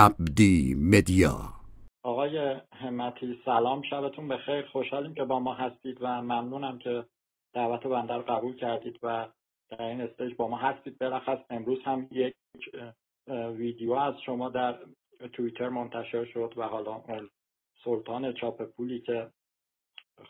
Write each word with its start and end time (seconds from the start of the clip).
عبدی 0.00 0.74
مدیا. 0.78 1.36
آقای 2.02 2.56
همتی 2.72 3.40
سلام 3.44 3.82
شبتون 3.82 4.28
بخیر. 4.28 4.66
خوشحالیم 4.66 5.14
که 5.14 5.24
با 5.24 5.38
ما 5.38 5.54
هستید 5.54 5.98
و 6.00 6.22
ممنونم 6.22 6.78
که 6.78 7.04
دعوت 7.54 7.86
بنده 7.86 8.14
رو 8.14 8.22
قبول 8.22 8.56
کردید 8.56 8.98
و 9.02 9.28
در 9.70 9.82
این 9.82 10.00
استیج 10.00 10.34
با 10.36 10.48
ما 10.48 10.56
هستید. 10.56 10.98
بلخص 10.98 11.38
امروز 11.50 11.78
هم 11.84 12.08
یک 12.10 12.34
ویدیو 13.28 13.92
از 13.92 14.14
شما 14.26 14.48
در 14.48 14.78
توییتر 15.32 15.68
منتشر 15.68 16.24
شد 16.24 16.54
و 16.56 16.62
حالا 16.62 17.02
سلطان 17.84 18.32
چاپ 18.32 18.62
پولی 18.62 19.00
که 19.00 19.30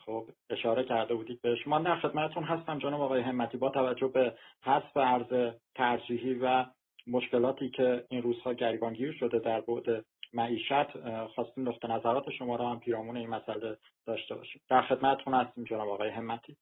خب 0.05 0.29
اشاره 0.49 0.83
کرده 0.83 1.15
بودید 1.15 1.41
بهش 1.41 1.67
من 1.67 1.83
در 1.83 1.99
خدمتتون 1.99 2.43
هستم 2.43 2.79
جناب 2.79 3.01
آقای 3.01 3.21
همتی. 3.21 3.57
با 3.57 3.69
توجه 3.69 4.07
به 4.07 4.37
حذف 4.63 4.97
ارز 4.97 5.53
ترجیحی 5.75 6.33
و 6.33 6.65
مشکلاتی 7.07 7.69
که 7.69 8.05
این 8.09 8.21
روزها 8.21 8.53
گریبانگیر 8.53 9.11
شده 9.11 9.39
در 9.39 9.61
بعد 9.61 10.05
معیشت 10.33 10.87
خواستیم 11.27 11.69
نقطه 11.69 11.87
نظرات 11.87 12.29
شما 12.29 12.55
را 12.55 12.69
هم 12.69 12.79
پیرامون 12.79 13.17
این 13.17 13.29
مسئله 13.29 13.77
داشته 14.05 14.35
باشیم. 14.35 14.61
در 14.69 14.81
خدمتتون 14.81 15.33
هستیم 15.33 15.63
جناب 15.63 15.89
آقای 15.89 16.09
همتی. 16.09 16.57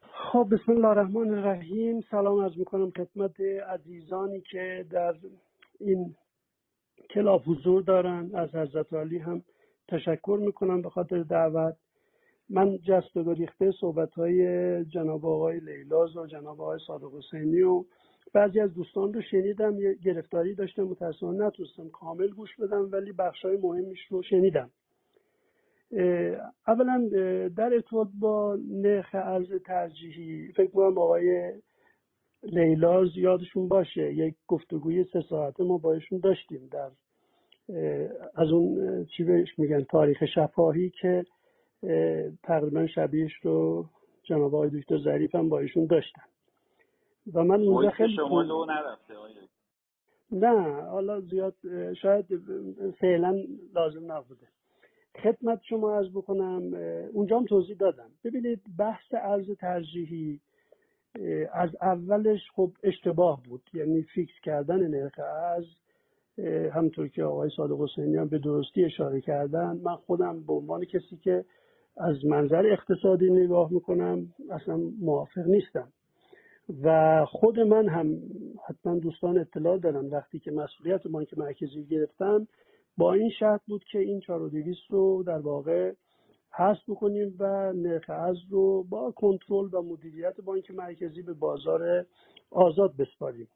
خب 0.00 0.48
بسم 0.52 0.72
الله 0.72 0.88
الرحمن 0.88 1.30
الرحیم. 1.30 2.00
سلام 2.00 2.38
از 2.38 2.58
می‌کنم 2.58 2.90
خدمت 2.90 3.40
عزیزانی 3.40 4.40
که 4.40 4.86
در 4.90 5.14
این 5.80 6.14
کلاب 7.10 7.42
حضور 7.46 7.82
دارن. 7.82 8.30
از 8.34 8.54
حضرت 8.54 8.92
علی 8.92 9.18
هم 9.18 9.42
تشکر 9.88 10.38
می‌کنم 10.42 10.82
به 10.82 10.90
خاطر 10.90 11.22
دعوت. 11.22 11.76
من 12.48 12.78
جست 12.78 13.16
و 13.16 13.34
گریخته 13.34 13.72
صحبت 13.80 14.14
های 14.14 14.84
جناب 14.84 15.26
آقای 15.26 15.60
لیلاز 15.60 16.16
و 16.16 16.26
جناب 16.26 16.60
آقای 16.60 16.78
صادق 16.86 17.14
حسینی 17.14 17.62
و 17.62 17.84
بعضی 18.32 18.60
از 18.60 18.74
دوستان 18.74 19.12
رو 19.12 19.22
شنیدم 19.22 19.78
یه 19.78 19.94
گرفتاری 20.04 20.54
داشتم 20.54 20.82
متاسفانه 20.82 21.46
نتونستم 21.46 21.88
کامل 21.88 22.28
گوش 22.28 22.56
بدم 22.60 22.88
ولی 22.92 23.12
بخش 23.12 23.44
های 23.44 23.56
مهمش 23.56 24.06
رو 24.10 24.22
شنیدم. 24.22 24.70
اولا 26.68 27.08
در 27.56 27.74
ارتباط 27.74 28.08
با 28.20 28.58
نرخ 28.70 29.08
ارز 29.12 29.52
ترجیحی 29.66 30.52
فکر 30.52 30.70
کنم 30.70 30.98
آقای 30.98 31.52
لیلاز 32.42 33.08
یادشون 33.16 33.68
باشه. 33.68 34.14
یک 34.14 34.34
گفتگوی 34.46 35.04
سه 35.12 35.20
ساعته 35.28 35.64
ما 35.64 35.78
بایشون 35.78 36.18
داشتیم 36.18 36.68
در 36.72 36.90
از 38.34 38.48
اون 38.52 39.04
چی 39.04 39.24
بهش 39.24 39.58
میگن 39.58 39.84
تاریخ 39.84 40.24
شفاهی 40.34 40.92
که 41.00 41.24
تقریبا 42.42 42.86
شبیهش 42.86 43.32
رو 43.42 43.86
جناب 44.22 44.54
آقای 44.54 44.70
دکتر 44.80 44.98
ظریف 44.98 45.34
هم 45.34 45.48
با 45.48 45.58
ایشون 45.58 45.86
داشتن. 45.86 46.22
و 47.34 47.44
من 47.44 47.60
اونجا 47.60 47.90
خیلی 47.90 48.16
شما 48.16 48.42
لو 48.42 48.64
نرفته 48.64 49.14
نه 50.30 50.82
حالا 50.82 51.20
زیاد 51.20 51.54
شاید 51.94 52.26
فعلا 53.00 53.44
لازم 53.74 54.12
نبوده. 54.12 54.46
خدمت 55.22 55.60
شما 55.62 55.96
از 55.96 56.12
بکنم 56.12 56.74
اونجا 57.12 57.38
هم 57.38 57.44
توضیح 57.44 57.76
دادم. 57.76 58.10
ببینید 58.24 58.60
بحث 58.78 59.14
ارز 59.14 59.50
ترجیحی 59.50 60.40
از 61.52 61.70
اولش 61.82 62.40
خب 62.54 62.72
اشتباه 62.82 63.42
بود. 63.48 63.62
یعنی 63.74 64.02
فیکس 64.02 64.34
کردن 64.42 64.86
نرخ 64.86 65.18
ارز 65.18 65.66
همطور 66.72 67.08
که 67.08 67.24
آقای 67.24 67.50
صادق 67.56 67.80
حسینی 67.80 68.16
هم 68.16 68.28
به 68.28 68.38
درستی 68.38 68.84
اشاره 68.84 69.20
کردن. 69.20 69.80
من 69.82 69.96
خودم 69.96 70.46
به 70.46 70.52
عنوان 70.52 70.84
کسی 70.84 71.16
که 71.16 71.44
از 71.96 72.24
منظر 72.24 72.66
اقتصادی 72.66 73.30
نگاه 73.30 73.72
می‌کنم 73.72 74.34
اصلا 74.50 74.76
موافق 75.00 75.46
نیستم. 75.46 75.92
و 76.82 77.24
خود 77.28 77.60
من 77.60 77.88
هم 77.88 78.20
حتما 78.68 78.98
دوستان 78.98 79.38
اطلاع 79.38 79.78
دارم 79.78 80.10
وقتی 80.10 80.38
که 80.38 80.50
مسئولیت 80.50 81.06
بانک 81.06 81.38
مرکزی 81.38 81.84
گرفتم 81.84 82.48
با 82.96 83.12
این 83.12 83.30
شرط 83.30 83.60
بود 83.66 83.84
که 83.92 83.98
این 83.98 84.20
4200 84.20 84.80
رو 84.90 85.22
در 85.26 85.38
واقع 85.38 85.92
حذف 86.50 86.88
بکنیم 86.88 87.36
و 87.38 87.72
نرخ 87.72 88.10
ارز 88.10 88.36
رو 88.50 88.82
با 88.82 89.10
کنترل 89.10 89.74
و 89.74 89.82
مدیریت 89.82 90.40
بانک 90.40 90.70
مرکزی 90.70 91.22
به 91.22 91.32
بازار 91.32 92.06
آزاد 92.50 92.96
بسپاریم. 92.96 93.48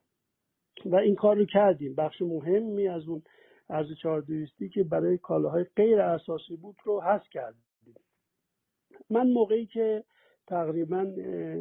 و 0.86 0.96
این 0.96 1.14
کار 1.14 1.36
رو 1.36 1.44
کردیم. 1.44 1.94
بخش 1.94 2.22
مهمی 2.22 2.88
از 2.88 3.08
اون 3.08 3.22
ارز 3.70 3.86
4200 4.02 4.72
که 4.74 4.84
برای 4.84 5.18
کالاهای 5.18 5.64
غیر 5.76 6.00
اساسی 6.00 6.56
بود 6.56 6.76
رو 6.84 7.00
حذف 7.00 7.28
کردیم. 7.30 7.64
من 9.10 9.32
موقعی 9.32 9.66
که 9.66 10.04
تقریبا 10.50 11.02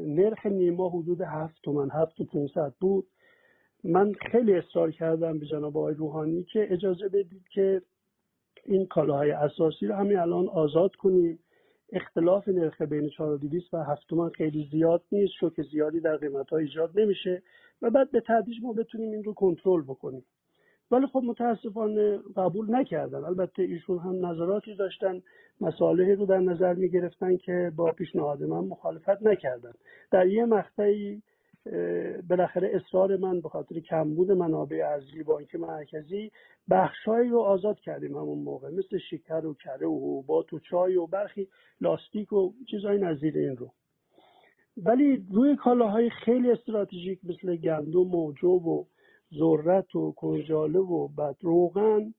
نرخ 0.05 0.45
نیما 0.45 0.89
حدود 0.89 1.21
هفت 1.21 1.61
تومن 1.63 1.89
هفت 1.91 2.19
و 2.19 2.25
500 2.25 2.73
بود. 2.79 3.07
من 3.83 4.13
خیلی 4.31 4.53
اصرار 4.53 4.91
کردم 4.91 5.39
به 5.39 5.45
جناب 5.45 5.77
آقای 5.77 5.93
روحانی 5.93 6.43
که 6.43 6.67
اجازه 6.73 7.07
بدید 7.07 7.47
که 7.53 7.81
این 8.65 8.85
کالاهای 8.85 9.31
اساسی 9.31 9.87
رو 9.87 9.95
همین 9.95 10.17
الان 10.17 10.47
آزاد 10.47 10.95
کنیم. 10.95 11.39
اختلاف 11.91 12.47
نرخ 12.47 12.81
بین 12.81 13.09
4200 13.09 13.73
و 13.73 13.77
7 13.77 14.07
تومن 14.07 14.29
خیلی 14.29 14.69
زیاد 14.71 15.03
نیست 15.11 15.33
شوک 15.39 15.61
زیادی 15.71 15.99
در 15.99 16.17
قیمت 16.17 16.49
ها 16.49 16.57
ایجاد 16.57 16.99
نمیشه 16.99 17.41
و 17.81 17.89
بعد 17.89 18.11
به 18.11 18.21
تدریج 18.27 18.57
ما 18.63 18.73
بتونیم 18.73 19.11
این 19.11 19.23
رو 19.23 19.33
کنترل 19.33 19.81
بکنیم. 19.81 20.25
ولی 20.91 21.07
خب 21.07 21.21
متاسفانه 21.25 22.19
قبول 22.35 22.75
نکردن. 22.75 23.23
البته 23.23 23.63
ایشون 23.63 23.99
هم 23.99 24.25
نظراتی 24.25 24.75
داشتن 24.75 25.21
مصالحی 25.61 26.15
رو 26.15 26.25
در 26.25 26.39
نظر 26.39 26.73
می 26.73 26.89
گرفتن 26.89 27.37
که 27.37 27.71
با 27.75 27.91
پیشنهاد 27.91 28.43
من 28.43 28.65
مخالفت 28.65 29.23
نکردن. 29.23 29.73
در 30.11 30.27
یه 30.27 30.45
مقطعی 30.45 31.21
بالاخره 32.29 32.71
اصرار 32.73 33.17
من 33.17 33.41
به 33.41 33.49
خاطر 33.49 33.79
کمبود 33.79 34.31
منابع 34.31 34.81
ارزی 34.85 35.23
بانک 35.23 35.55
مرکزی 35.55 36.31
بخشهایی 36.69 37.29
رو 37.29 37.39
آزاد 37.39 37.79
کردیم 37.79 38.17
همون 38.17 38.39
موقع. 38.39 38.69
مثل 38.69 38.97
شکر 38.97 39.45
و 39.45 39.53
کره 39.53 39.87
و 39.87 39.97
حبوبات 39.97 40.53
و 40.53 40.59
چای 40.59 40.95
و 40.95 41.07
برخی 41.07 41.47
لاستیک 41.81 42.33
و 42.33 42.53
چیزهای 42.71 42.97
نظیر 42.97 43.37
این 43.37 43.57
رو. 43.57 43.71
ولی 44.77 45.25
روی 45.31 45.55
کالاهای 45.55 46.09
خیلی 46.09 46.51
استراتژیک 46.51 47.19
مثل 47.23 47.55
گندم 47.55 48.15
و 48.15 48.33
جو 48.33 48.49
و 48.49 48.83
ذرت 49.33 49.95
و 49.95 50.11
کنجاله 50.11 50.79
و 50.79 51.07
بعد 51.07 51.35
روغن 51.41 52.13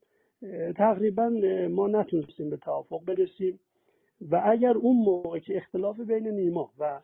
تقریبا 0.76 1.28
ما 1.70 1.86
نتونستیم 1.88 2.50
به 2.50 2.56
توافق 2.56 3.04
برسیم. 3.04 3.60
و 4.30 4.42
اگر 4.44 4.76
اون 4.76 4.96
موقع 4.96 5.38
که 5.38 5.56
اختلاف 5.56 6.00
بین 6.00 6.28
نیما 6.28 6.70
و 6.78 7.00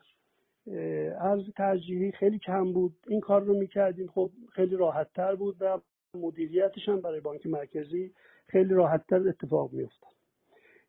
ارز 1.19 1.49
ترجیحی 1.57 2.11
خیلی 2.11 2.39
کم 2.39 2.73
بود 2.73 2.95
این 3.07 3.19
کار 3.19 3.41
رو 3.41 3.53
می‌کردیم 3.53 4.07
خب 4.07 4.29
خیلی 4.51 4.75
راحت 4.75 5.13
تر 5.13 5.35
بود 5.35 5.55
و 5.59 5.79
مدیریتش 6.15 6.89
هم 6.89 7.01
برای 7.01 7.19
بانک 7.19 7.47
مرکزی 7.47 8.11
خیلی 8.47 8.73
راحت 8.73 9.07
تر 9.07 9.27
اتفاق 9.27 9.73
میافتاد. 9.73 10.11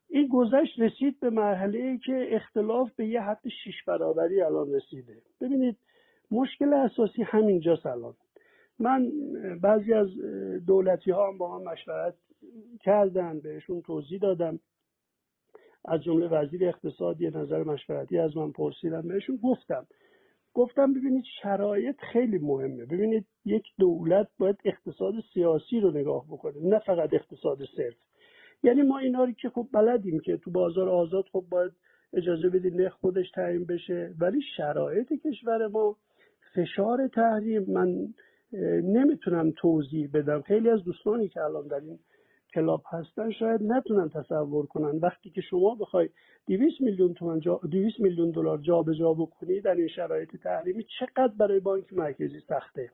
این 0.09 0.29
گذشت 0.29 0.81
رسید 0.81 1.21
به 1.21 1.31
مرحله 1.31 1.79
ای 1.79 1.99
که 1.99 2.29
اختلاف 2.31 2.91
به 2.97 3.06
یه 3.06 3.21
حد 3.21 3.49
شیش 3.65 3.85
برابری 3.87 4.43
الان 4.43 4.75
رسیده. 4.75 5.17
ببینید 5.41 5.77
مشکل 6.31 6.75
اساسی 6.75 7.23
همینجاست 7.23 7.87
الان. 7.87 8.15
من 8.81 9.12
بعضی 9.62 9.93
از 9.93 10.09
دولتی 10.66 11.11
ها 11.11 11.28
هم 11.28 11.39
با 11.39 11.59
من 11.59 11.72
مشورت 11.72 12.15
کردن 12.81 13.41
بهشون 13.41 13.83
توضیح 13.83 14.19
دادم. 14.21 14.61
از 15.84 16.03
جمله 16.03 16.28
وزیر 16.28 16.69
اقتصاد 16.69 17.21
یه 17.21 17.31
نظر 17.31 17.62
مشورتی 17.62 18.19
از 18.19 18.37
من 18.37 18.53
پرسیدم 18.53 19.09
بهشون 19.09 19.37
گفتم. 19.37 19.87
گفتم 20.55 20.93
ببینید 20.93 21.25
شرایط 21.43 21.97
خیلی 22.12 22.38
مهمه. 22.38 22.84
ببینید 22.84 23.27
یک 23.44 23.65
دولت 23.78 24.28
باید 24.38 24.56
اقتصاد 24.65 25.15
سیاسی 25.34 25.81
رو 25.81 25.91
نگاه 25.91 26.25
بکنه 26.27 26.55
نه 26.62 26.78
فقط 26.78 27.15
اقتصاد 27.15 27.59
صرف. 27.77 27.97
یعنی 28.62 28.83
ما 28.83 28.99
اینا 28.99 29.25
رو 29.25 29.33
که 29.33 29.49
خب 29.49 29.69
بلدیم 29.72 30.21
که 30.21 30.37
تو 30.37 30.50
بازار 30.50 30.88
آزاد 30.88 31.25
خب 31.33 31.44
باید 31.50 31.72
اجازه 32.12 32.49
بدیم 32.49 32.75
نرخ 32.75 32.93
خودش 32.93 33.31
تعیین 33.31 33.65
بشه 33.65 34.15
ولی 34.19 34.41
شرایط 34.56 35.12
کشور 35.12 35.67
ما 35.67 35.97
فشار 36.55 37.09
تحریم. 37.09 37.64
من 37.69 38.14
نمی‌تونم 38.83 39.53
توضیح 39.56 40.11
بدم. 40.15 40.43
خیلی 40.43 40.71
از 40.71 40.85
دوستانی 40.85 41.29
که 41.29 41.41
الان 41.41 41.67
در 41.67 41.81
این 41.81 41.99
کلاب 42.55 42.83
هستن 42.91 43.31
شاید 43.31 43.62
نتونن 43.62 44.09
تصور 44.09 44.67
کنن. 44.67 44.99
وقتی 44.99 45.31
که 45.31 45.41
شما 45.41 45.75
بخوای 45.75 46.09
200 46.47 46.81
میلیون 46.81 47.15
تومان 47.15 47.41
200 47.71 48.00
میلیون 48.00 48.31
دلار 48.31 48.59
جابجا 48.59 49.15
بکنی 49.15 49.61
در 49.61 49.75
این 49.75 49.89
شرایط 49.89 50.37
تحریمی 50.37 50.85
چقدر 50.99 51.33
برای 51.39 51.61
بانک 51.61 51.93
مرکزی 51.93 52.41
سخته؟ 52.49 52.91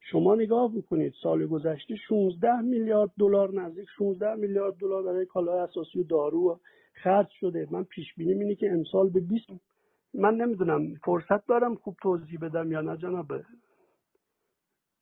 شما 0.00 0.34
نگاه 0.34 0.76
بکنید 0.76 1.12
سال 1.22 1.46
گذشته 1.46 1.94
16 2.08 2.60
میلیارد 2.60 3.10
دلار 3.18 3.54
نزدیک 3.54 3.86
16 3.98 4.34
میلیارد 4.34 4.74
دلار 4.74 5.02
برای 5.02 5.26
کالای 5.26 5.58
اساسی 5.58 6.00
و 6.00 6.02
دارو 6.02 6.60
خرج 6.92 7.28
شده. 7.40 7.68
من 7.70 7.84
پیش 7.84 8.14
بینی 8.16 8.32
اینه 8.32 8.54
که 8.54 8.70
امسال 8.70 9.10
به 9.10 9.20
20 9.20 9.46
من 10.14 10.34
نمی‌دونم 10.34 10.94
فرصت 11.04 11.46
دارم 11.46 11.74
خوب 11.74 11.96
توضیح 12.02 12.38
بدم 12.42 12.72
یا 12.72 12.80
نه 12.80 12.96
جناب 12.96 13.26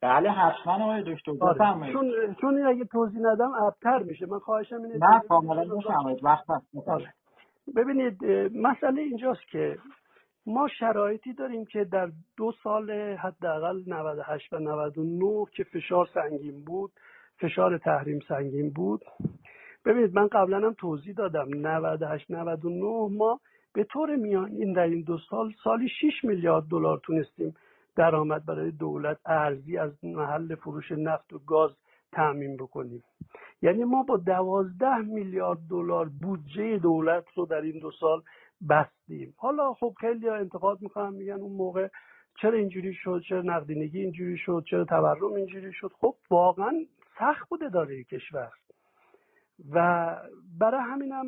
بله 0.02 0.31
حتما 0.31 0.85
آقای 0.85 1.02
دکتر 1.14 1.32
آره. 1.41 1.93
چون 1.93 2.12
چون 2.41 2.67
اگه 2.67 2.85
توضیح 2.85 3.20
ندم 3.20 3.52
ابتر 3.52 3.99
میشه. 3.99 4.26
من 4.26 4.38
خواهشم 4.38 4.82
اینه 4.82 4.97
نه 4.97 5.20
کاملا 5.29 5.76
بفرمایید 5.76 6.25
وقت 6.25 6.50
هست. 6.50 6.88
آره. 6.88 7.14
ببینید 7.76 8.25
مسئله 8.55 9.02
اینجاست 9.02 9.49
که 9.52 9.79
ما 10.47 10.69
شرایطی 10.79 11.32
داریم 11.32 11.64
که 11.64 11.85
در 11.85 12.11
دو 12.37 12.52
سال 12.62 12.91
حداقل 13.17 13.82
98 13.87 14.52
و 14.52 14.58
99 14.58 15.44
که 15.56 15.64
فشار 15.64 16.08
سنگین 16.14 16.64
بود 16.64 16.91
فشار 17.41 17.79
تحریم 17.79 18.19
سنگین 18.29 18.70
بود. 18.70 19.00
ببینید 19.85 20.14
من 20.14 20.29
قبلا 20.29 20.56
هم 20.56 20.75
توضیح 20.79 21.14
دادم. 21.14 21.49
98 21.55 22.31
99 22.31 23.17
ما 23.19 23.41
به 23.75 23.85
طور 23.85 24.17
میانگین 24.17 24.73
در 24.73 24.82
این 24.82 25.02
دو 25.02 25.19
سال 25.31 25.52
سالی 25.64 25.88
6 25.88 26.25
میلیارد 26.25 26.64
دلار 26.70 27.00
تونستیم 27.05 27.55
درآمد 28.00 28.47
برای 28.47 28.70
دولت 28.70 29.19
ارزی 29.26 29.79
از 29.79 30.05
محل 30.05 30.55
فروش 30.55 30.93
نفت 30.93 31.32
و 31.32 31.38
گاز 31.38 31.70
تعمین 32.12 32.56
بکنیم. 32.56 33.02
یعنی 33.62 33.85
ما 33.85 34.02
با 34.02 34.17
دوازده 34.17 34.99
میلیارد 34.99 35.58
دلار 35.70 36.08
بودجه 36.23 36.79
دولت 36.79 37.25
رو 37.35 37.47
در 37.47 37.61
این 37.61 37.79
دو 37.79 37.91
سال 37.91 38.23
بستیم. 38.69 39.35
حالا 39.37 39.75
خب 39.75 39.94
خیلی 40.00 40.29
ها 40.29 40.35
انتقاد 40.35 40.82
می‌کنن 40.82 41.14
میگن 41.14 41.41
اون 41.41 41.52
موقع 41.52 41.88
چرا 42.43 42.58
اینجوری 42.58 42.94
شد 42.94 43.23
چرا 43.29 43.43
نقدینگی 43.43 44.00
اینجوری 44.00 44.37
شد 44.37 44.64
چرا 44.70 44.85
تورم 44.85 45.32
اینجوری 45.32 45.73
شد. 45.73 45.93
خب 46.00 46.14
واقعا 46.31 46.73
سخت 47.19 47.49
بوده 47.49 47.69
داره 47.69 48.05
کشور. 48.05 48.50
و 49.73 50.17
برای 50.58 50.81
همینم 50.81 51.26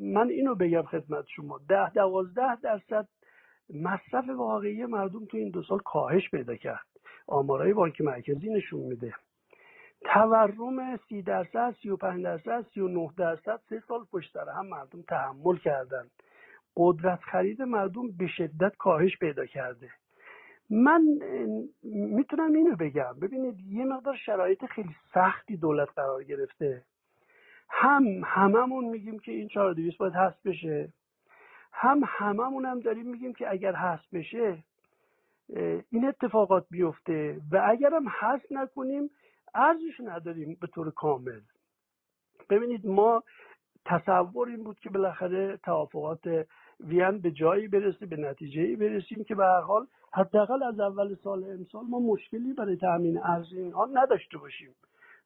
من 0.00 0.28
اینو 0.28 0.54
بگم 0.54 0.82
خدمت 0.82 1.24
شما. 1.36 1.60
ده 1.68 1.90
دوازده 1.90 2.60
درصد 2.60 3.08
مصرف 3.74 4.28
واقعی 4.28 4.86
مردم 4.86 5.24
تو 5.24 5.36
این 5.36 5.50
دو 5.50 5.62
سال 5.62 5.78
کاهش 5.78 6.30
پیدا 6.30 6.56
کرد. 6.56 6.86
آمارای 7.26 7.72
بانک 7.72 8.00
مرکزی 8.00 8.50
نشون 8.50 8.80
میده. 8.80 9.14
تورم 10.04 10.96
سی 10.96 11.22
درصد 11.22 11.74
سی 11.82 11.90
و 11.90 11.96
پنج 11.96 12.22
درصد 12.24 12.66
سی 12.74 12.80
و 12.80 12.88
نه 12.88 13.10
درصد 13.16 13.60
سه 13.68 13.82
سال 13.88 14.04
پشت 14.12 14.32
سر 14.32 14.48
هم 14.48 14.66
مردم 14.66 15.02
تحمل 15.02 15.56
کردن. 15.56 16.04
قدرت 16.76 17.20
خرید 17.20 17.62
مردم 17.62 18.10
به 18.10 18.26
شدت 18.26 18.76
کاهش 18.76 19.18
پیدا 19.18 19.46
کرده. 19.46 19.90
من 20.70 21.02
می‌تونم 21.82 22.52
اینو 22.52 22.76
بگم. 22.76 23.14
ببینید 23.22 23.60
یه 23.60 23.84
مقدار 23.84 24.16
شرایط 24.16 24.64
خیلی 24.64 24.96
سختی 25.14 25.56
دولت 25.56 25.88
قرار 25.96 26.24
گرفته. 26.24 26.82
هم 27.68 28.04
هممون 28.24 28.84
میگیم 28.84 29.18
که 29.18 29.32
این 29.32 29.48
4200 29.48 29.98
باید 29.98 30.12
هست 30.14 30.42
بشه. 30.44 30.92
هم 31.72 32.02
هممون 32.06 32.64
هم 32.64 32.80
داریم 32.80 33.06
میگیم 33.06 33.32
که 33.32 33.50
اگر 33.50 33.74
هست 33.74 34.10
بشه 34.12 34.64
این 35.90 36.08
اتفاقات 36.08 36.66
بیفته 36.70 37.40
و 37.52 37.62
اگر 37.68 37.94
هم 37.94 38.04
هست 38.08 38.52
نکنیم 38.52 39.10
ارزش 39.54 40.00
نداریم 40.00 40.58
به 40.60 40.66
طور 40.66 40.90
کامل. 40.90 41.40
ببینید 42.50 42.86
ما 42.86 43.22
تصور 43.84 44.48
این 44.48 44.64
بود 44.64 44.78
که 44.78 44.90
بالاخره 44.90 45.56
توافقات 45.56 46.46
وین 46.80 47.18
به 47.18 47.30
جایی 47.30 47.68
برسه 47.68 48.06
به 48.06 48.16
نتیجه 48.16 48.76
برسیم 48.76 49.24
که 49.24 49.34
به 49.34 49.44
هر 49.44 49.60
حال 49.60 49.86
حداقل 50.12 50.62
از 50.62 50.80
اول 50.80 51.14
سال 51.14 51.44
امسال 51.44 51.84
ما 51.84 51.98
مشکلی 51.98 52.52
برای 52.52 52.76
تامین 52.76 53.18
ارز 53.18 53.52
اینها 53.52 53.88
نداشته 53.92 54.38
باشیم. 54.38 54.74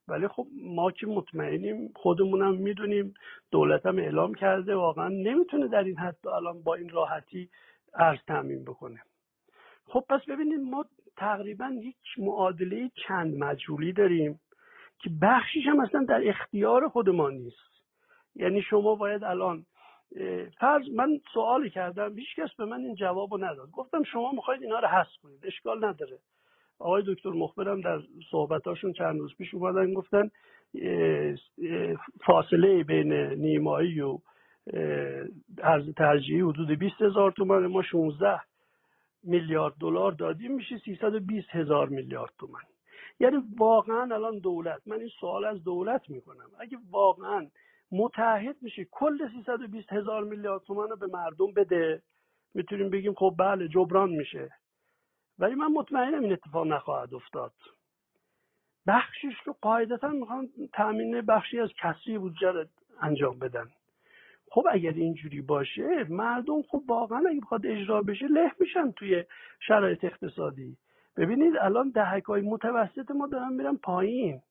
ولی 0.08 0.28
خب 0.28 0.46
ما 0.62 0.90
که 0.90 1.06
مطمئنیم 1.06 1.92
خودمونم 1.96 2.54
می‌دونیم 2.54 3.14
دولت 3.50 3.86
هم 3.86 3.98
اعلام 3.98 4.34
کرده 4.34 4.74
واقعا 4.74 5.08
نمی‌تونه 5.08 5.68
در 5.68 5.84
این 5.84 5.98
حد 5.98 6.28
الان 6.28 6.62
با 6.62 6.74
این 6.74 6.88
راحتی 6.88 7.50
ارز 7.94 8.18
تامین 8.26 8.64
بکنه. 8.64 9.02
خب 9.86 10.04
پس 10.08 10.20
ببینید 10.28 10.60
ما 10.60 10.84
تقریبا 11.16 11.72
یک 11.82 11.96
معادله 12.18 12.90
چند 13.08 13.38
مجهولی 13.38 13.92
داریم 13.92 14.40
که 14.98 15.10
بخشیش 15.22 15.66
هم 15.66 15.80
اصلا 15.80 16.04
در 16.04 16.28
اختیار 16.28 16.88
خود 16.88 17.08
ما 17.10 17.30
نیست. 17.30 17.74
یعنی 18.34 18.62
شما 18.62 18.94
باید 18.94 19.24
الان 19.24 19.66
فرض 20.60 20.88
من 20.94 21.20
سوالی 21.34 21.70
کردم 21.70 22.18
هیچ 22.18 22.36
کس 22.36 22.54
به 22.58 22.64
من 22.64 22.80
این 22.80 22.94
جواب 22.94 23.32
رو 23.32 23.44
نداد. 23.44 23.70
گفتم 23.70 24.02
شما 24.02 24.32
می‌خواید 24.32 24.62
اینا 24.62 24.78
رو 24.78 24.88
حذف 24.88 25.16
کنید 25.22 25.46
اشکال 25.46 25.84
نداره. 25.84 26.18
آقای 26.78 27.02
دکتر 27.06 27.30
مخبرم 27.30 27.80
در 27.80 28.00
صحبتاشون 28.30 28.92
چند 28.92 29.20
روز 29.20 29.34
پیش 29.36 29.54
اومدن 29.54 29.94
گفتن 29.94 30.30
فاصله 32.26 32.84
بین 32.84 33.12
نیمایی 33.12 34.00
و 34.00 34.18
ارز 35.58 35.94
ترجیحی 35.96 36.40
حدود 36.40 36.78
20 36.78 37.02
هزار 37.02 37.32
تومن 37.32 37.66
ما 37.66 37.82
16 37.82 38.40
میلیارد 39.22 39.74
دلار 39.80 40.12
دادیم 40.12 40.54
میشه 40.54 40.78
320 40.78 41.48
هزار 41.50 41.88
میلیارد 41.88 42.32
تومن. 42.38 42.60
یعنی 43.20 43.36
واقعا 43.58 44.14
الان 44.14 44.38
دولت 44.38 44.80
من 44.86 45.00
این 45.00 45.10
سوال 45.20 45.44
از 45.44 45.64
دولت 45.64 46.10
می‌کنم. 46.10 46.50
اگه 46.60 46.78
واقعا 46.90 47.46
متحد 47.92 48.56
میشه 48.62 48.86
کل 48.90 49.28
320 49.34 49.92
هزار 49.92 50.24
میلیارد 50.24 50.62
تومن 50.62 50.88
رو 50.88 50.96
به 50.96 51.06
مردم 51.06 51.52
بده 51.56 52.02
می‌تونیم 52.54 52.90
بگیم 52.90 53.14
خب 53.14 53.34
بله 53.38 53.68
جبران 53.68 54.10
میشه. 54.10 54.50
ولی 55.38 55.54
من 55.54 55.66
مطمئنم 55.66 56.22
این 56.22 56.32
اتفاق 56.32 56.66
نخواهد 56.66 57.14
افتاد. 57.14 57.52
بخشش 58.86 59.34
رو 59.44 59.56
قاعدتا 59.60 60.08
می‌خوان 60.08 60.48
تامین 60.72 61.20
بخشی 61.20 61.60
از 61.60 61.70
کسری 61.82 62.18
بودجه 62.18 62.68
انجام 63.00 63.38
بدن. 63.38 63.70
خب 64.50 64.64
اگر 64.70 64.90
اینجوری 64.90 65.40
باشه 65.40 66.06
مردم 66.08 66.62
خب 66.62 66.82
واقعا 66.88 67.22
اگه 67.30 67.40
بخواد 67.40 67.66
اجرا 67.66 68.02
بشه 68.02 68.26
له 68.26 68.52
میشن 68.60 68.92
توی 68.92 69.24
شرایط 69.60 70.04
اقتصادی. 70.04 70.76
ببینید 71.16 71.56
الان 71.56 71.90
دهک 71.90 72.24
های 72.24 72.42
متوسط 72.42 73.10
ما 73.10 73.26
دارن 73.26 73.52
میرن 73.52 73.76
پایین. 73.76 74.42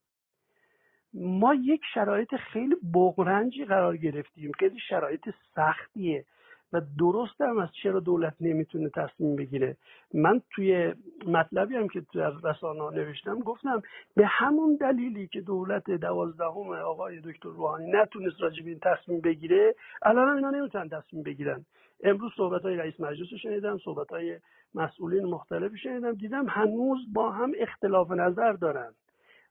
ما 1.14 1.54
یک 1.54 1.82
شرایط 1.94 2.36
خیلی 2.36 2.76
بغرنجی 2.94 3.66
قرار 3.66 3.98
گرفتیم. 3.98 4.52
خیلی 4.60 4.80
شرایط 4.80 5.30
سختیه. 5.56 6.26
و 6.74 6.82
درست 7.00 7.42
هم 7.42 7.58
از 7.58 7.70
چرا 7.84 8.00
دولت 8.00 8.34
نمی‌تونه 8.42 8.90
تصمیم 8.90 9.36
بگیره. 9.36 9.78
من 10.14 10.42
توی 10.52 10.94
مطلبی 11.28 11.76
هم 11.76 11.88
که 11.88 12.02
در 12.14 12.32
رسانه 12.44 12.90
نوشتم 12.98 13.40
گفتم 13.40 13.82
به 14.16 14.26
همون 14.26 14.76
دلیلی 14.76 15.28
که 15.28 15.42
دولت 15.42 15.92
دوازدهم 15.92 16.72
آقای 16.72 17.20
دکتر 17.20 17.50
روحانی 17.50 17.92
نتونست 17.92 18.42
راجب 18.42 18.68
این 18.68 18.80
تصمیم 18.80 19.22
بگیره 19.22 19.76
الان 20.02 20.36
اینا 20.36 20.50
نمی‌تونن 20.50 20.90
تصمیم 20.90 21.24
بگیرن. 21.24 21.66
امروز 22.04 22.32
صحبت 22.38 22.62
های 22.62 22.76
رئیس 22.76 23.00
مجلس 23.00 23.28
رو 23.32 23.38
شنیدم 23.38 23.78
صحبت 23.78 24.10
های 24.10 24.40
مسئولین 24.76 25.26
مختلفی 25.26 25.78
شنیدم 25.78 26.14
دیدم 26.14 26.46
هنوز 26.50 27.14
با 27.14 27.32
هم 27.32 27.52
اختلاف 27.58 28.12
نظر 28.12 28.52
دارن. 28.52 28.94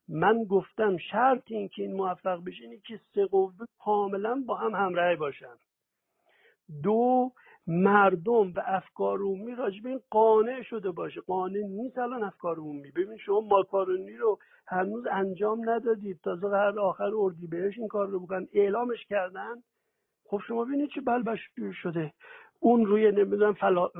من 0.08 0.44
گفتم 0.44 0.96
شرط 0.96 1.42
این 1.46 1.68
که 1.68 1.82
این 1.82 1.94
موفق 1.96 2.44
بشه 2.44 2.64
اینه 2.64 2.76
که 2.86 3.00
سه 3.14 3.26
قوه 3.26 3.52
کاملا 3.84 4.42
با 4.46 4.54
هم 4.54 4.74
همراه 4.74 5.16
باشن. 5.16 5.56
دو 6.82 7.32
مردم 7.66 8.52
به 8.52 8.62
افکار 8.66 9.18
عمومی 9.18 9.54
راجب 9.54 9.86
این 9.86 10.00
قانع 10.10 10.62
شده 10.62 10.90
باشه. 10.90 11.20
قانع 11.20 11.60
نیست 11.60 11.98
الان 11.98 12.24
افکار 12.24 12.56
عمومی. 12.56 12.90
ببین 12.90 13.16
شما 13.16 13.40
ماکارونی 13.40 14.16
رو 14.16 14.38
هنوز 14.66 15.06
انجام 15.12 15.70
ندادید. 15.70 16.20
تازه 16.24 16.48
قرار 16.48 16.80
آخر 16.80 17.10
بهش 17.50 17.78
این 17.78 17.88
کار 17.88 18.08
رو 18.08 18.20
بکنن. 18.20 18.48
اعلامش 18.52 19.06
کردن. 19.06 19.54
خب 20.24 20.40
شما 20.48 20.64
ببینید 20.64 20.90
چه 20.94 21.00
بلبش 21.00 21.40
شده. 21.82 22.12
اون 22.60 22.86
روی 22.86 23.12
نمی‌دونم 23.12 23.54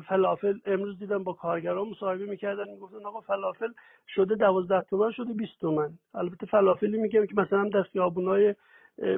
فلافل 0.09 0.59
امروز 0.67 0.99
دیدم 0.99 1.25
با 1.25 1.33
کارگران 1.33 1.89
مصاحبه 1.89 2.27
می‌کردن. 2.27 2.71
می‌گفتن 2.71 3.07
آقا 3.07 3.21
فلافل 3.21 3.73
شده 4.09 4.35
دوازده 4.35 4.83
تومن 4.91 5.11
شده 5.11 5.33
20 5.33 5.61
تومن. 5.61 5.91
البته 6.15 6.47
فلافلی 6.47 6.99
میگم 6.99 7.27
که 7.27 7.35
مثلا 7.37 7.69
در 7.69 7.83
خیابونای 7.83 8.55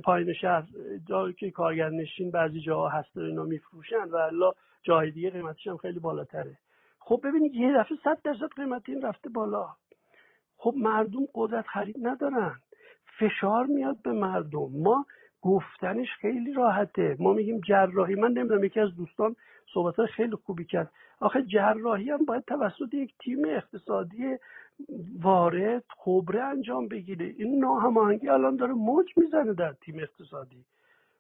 پایین 0.05 0.33
شهر 0.33 0.65
جایی 1.09 1.35
که 1.35 1.51
کارگر 1.51 1.89
نشین 1.89 2.31
بعضی 2.31 2.61
جاها 2.61 2.89
هست 2.89 3.17
اینا 3.17 3.43
میفروشن 3.43 4.05
و 4.11 4.17
الا 4.17 4.53
جای 4.83 5.11
دیگه 5.11 5.31
قیمتش 5.31 5.67
هم 5.67 5.77
خیلی 5.77 5.99
بالاتره. 5.99 6.59
خب 6.99 7.21
ببینید 7.25 7.55
یه 7.55 7.73
دفعه 7.79 7.99
صد 8.05 8.23
درصد 8.25 8.49
قیمت 8.57 8.83
این 8.89 9.03
رفته 9.03 9.29
بالا. 9.29 9.69
خب 10.57 10.75
مردم 10.77 11.27
قدرت 11.35 11.67
خرید 11.67 11.97
ندارن. 12.03 12.55
فشار 13.19 13.67
میاد 13.67 14.03
به 14.03 14.13
مردم. 14.13 14.71
ما 14.73 15.07
گفتنش 15.45 16.09
خیلی 16.21 16.53
راحته. 16.53 17.17
ما 17.19 17.33
میگیم 17.33 17.61
جراحی 17.61 18.15
من 18.15 18.33
نمی‌دونم 18.33 18.65
یکی 18.65 18.81
از 18.81 18.97
دوستان 18.97 19.37
صحبت 19.75 20.07
خیلی 20.07 20.37
خوبی 20.37 20.65
کرد. 20.65 20.91
آخه 21.21 21.43
جراحی 21.43 22.11
هم 22.11 22.25
باید 22.25 22.45
توسط 22.45 22.95
یک 22.95 23.15
تیم 23.19 23.45
اقتصادی 23.45 24.37
وارد 25.23 25.85
خبره 26.05 26.43
انجام 26.43 26.89
بگیره. 26.89 27.27
این 27.39 27.59
ناهماهنگی 27.59 28.29
الان 28.29 28.57
داره 28.57 28.73
موج 28.73 29.07
می‌زنه 29.17 29.55
در 29.55 29.73
تیم 29.73 29.99
اقتصادی. 29.99 30.65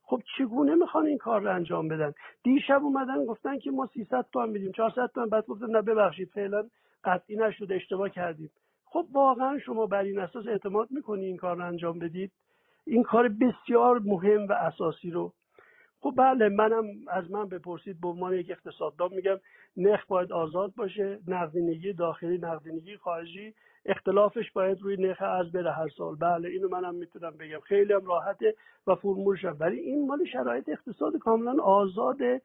خب 0.02 0.22
چگونه 0.38 0.74
می‌خوان 0.74 1.06
این 1.06 1.18
کار 1.18 1.40
رو 1.40 1.54
انجام 1.54 1.88
بدن؟ 1.88 2.12
دیشب 2.42 2.80
اومدن 2.84 3.24
گفتن 3.24 3.58
که 3.58 3.70
ما 3.70 3.86
300 3.86 4.26
تومن 4.32 4.48
میدیم. 4.48 4.72
400 4.72 5.10
تومن 5.14 5.28
بعد 5.28 5.46
گفتن 5.46 5.70
نه 5.70 5.82
ببخشید 5.82 6.28
فعلا 6.28 6.64
قطعی 7.04 7.36
نشد 7.36 7.72
اشتباه 7.72 8.08
کردیم. 8.08 8.50
خب 8.84 9.06
واقعا 9.12 9.58
شما 9.58 9.86
بر 9.86 10.02
این 10.02 10.18
اساس 10.18 10.46
اعتماد 10.46 10.88
می‌کنی 10.90 11.24
این 11.24 11.36
کار 11.36 11.56
رو 11.56 11.66
انجام 11.66 11.98
بدید؟ 11.98 12.32
این 12.86 13.02
کار 13.02 13.28
بسیار 13.28 13.98
مهم 13.98 14.46
و 14.46 14.52
اساسی 14.52 15.10
رو. 15.10 15.32
خب 16.00 16.14
بله 16.16 16.48
منم 16.48 16.84
از 17.08 17.30
من 17.30 17.48
بپرسید 17.48 18.00
به 18.00 18.08
عنوان 18.08 18.34
یک 18.34 18.50
اقتصاددان 18.50 19.14
میگم 19.14 19.36
نرخ 19.76 20.06
باید 20.06 20.32
آزاد 20.32 20.74
باشه 20.74 21.18
نقدینگی 21.28 21.92
داخلی 21.92 22.38
نقدینگی 22.38 22.96
خارجی 22.96 23.54
اختلافش 23.86 24.52
باید 24.52 24.82
روی 24.82 24.96
نرخ 24.96 25.22
از 25.22 25.52
بره 25.52 25.72
هر 25.72 25.88
سال. 25.88 26.16
بله 26.16 26.48
اینو 26.48 26.68
منم 26.68 26.94
می‌تونم 26.94 27.36
بگم. 27.36 27.60
خیلی 27.60 27.92
هم 27.92 28.06
راحته 28.06 28.54
و 28.86 28.94
فرمولش 28.94 29.44
ولی 29.44 29.78
این 29.78 30.06
مال 30.06 30.24
شرایط 30.32 30.68
اقتصاد 30.68 31.16
کاملا 31.16 31.62
آزاده. 31.62 32.42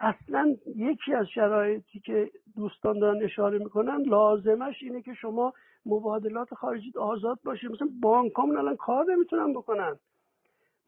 اصلا 0.00 0.56
یکی 0.76 1.14
از 1.14 1.26
شرایطی 1.34 2.00
که 2.00 2.30
دوستان 2.56 2.98
دارن 2.98 3.22
اشاره 3.22 3.58
می‌کنن 3.58 4.02
لازمش 4.02 4.82
اینه 4.82 5.02
که 5.02 5.14
شما 5.14 5.52
مبادلات 5.86 6.54
خارجی 6.54 6.92
آزاد 6.98 7.38
باشه. 7.44 7.68
مثلا 7.68 7.88
بانک 8.02 8.38
الان 8.38 8.76
کار 8.76 9.06
نمی‌تونن 9.12 9.52
بکنن. 9.52 9.98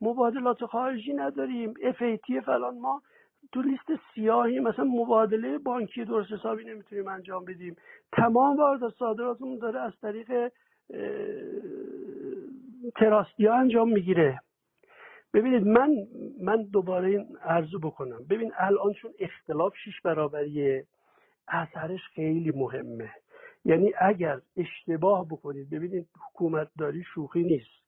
مبادلات 0.01 0.65
خارجی 0.67 1.15
نداریم. 1.15 1.75
افیتی 1.83 2.41
فلان 2.41 2.79
ما 2.79 3.03
تو 3.53 3.63
لیست 3.63 4.03
سیاهی 4.15 4.61
مثلا 4.61 4.85
مبادله 4.85 5.59
بانکی 5.59 6.05
درست 6.05 6.33
حسابی 6.33 6.65
نمی‌تونیم 6.65 7.09
انجام 7.09 7.45
بدیم. 7.45 7.77
تمام 8.13 8.57
واردات 8.57 8.95
صادراتمون 8.99 9.59
داره 9.59 9.81
از 9.81 9.93
طریق 10.03 10.53
تراستیا 12.97 13.55
انجام 13.55 13.93
می‌گیره. 13.93 14.41
ببینید 15.35 15.67
من 15.67 15.91
من 16.41 16.63
دوباره 16.63 17.09
این 17.09 17.37
عرض 17.43 17.75
بکنم. 17.83 18.25
ببین 18.31 18.53
الان 18.59 18.93
چون 18.93 19.13
اختلاف 19.19 19.77
شیش 19.85 20.01
برابریه 20.01 20.87
اثرش 21.49 22.01
خیلی 22.15 22.53
مهمه. 22.57 23.11
یعنی 23.65 23.93
اگر 24.01 24.41
اشتباه 24.57 25.29
بکنید 25.29 25.71
ببینید 25.71 26.09
حکومت 26.29 26.69
داری 26.79 27.05
شوخی 27.15 27.43
نیست. 27.43 27.85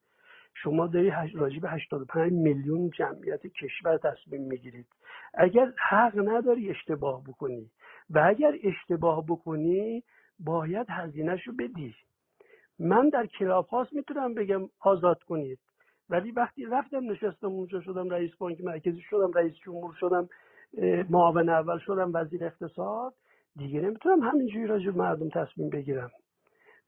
شما 0.55 0.87
داری 0.87 1.13
راجع 1.35 1.59
به 1.59 1.71
85 1.71 2.33
میلیون 2.33 2.91
جمعیت 2.91 3.47
کشور 3.47 3.99
تصمیم 3.99 4.43
می‌گیرید. 4.43 4.87
اگر 5.35 5.73
حق 5.89 6.29
نداری 6.29 6.71
اشتباه 6.71 7.25
بکنی 7.25 7.71
و 8.11 8.25
اگر 8.27 8.55
اشتباه 8.63 9.25
بکنی 9.27 10.03
باید 10.39 10.87
هزینهشو 10.91 11.53
بدی. 11.53 11.95
من 12.79 13.09
در 13.09 13.27
کلاب 13.27 13.69
می‌تونم 13.93 14.35
بگم 14.35 14.69
آزاد 14.81 15.23
کنید. 15.23 15.59
ولی 16.11 16.31
وقتی 16.31 16.65
رفتم 16.65 17.11
نشستم 17.11 17.47
اونجا 17.47 17.81
شدم 17.81 18.09
رئیس 18.09 18.37
بانک 18.37 18.61
مرکزی 18.61 19.01
شدم 19.01 19.33
رئیس 19.33 19.55
جمهور 19.65 19.95
شدم 20.01 20.29
معاون 21.11 21.49
اول 21.49 21.79
شدم 21.79 22.11
وزیر 22.15 22.45
اقتصاد. 22.45 23.15
دیگه 23.59 23.81
نمی‌تونم 23.81 24.23
همینجوری 24.23 24.67
راجع 24.67 24.91
مردم 24.91 25.29
تصمیم 25.29 25.71
بگیرم. 25.71 26.11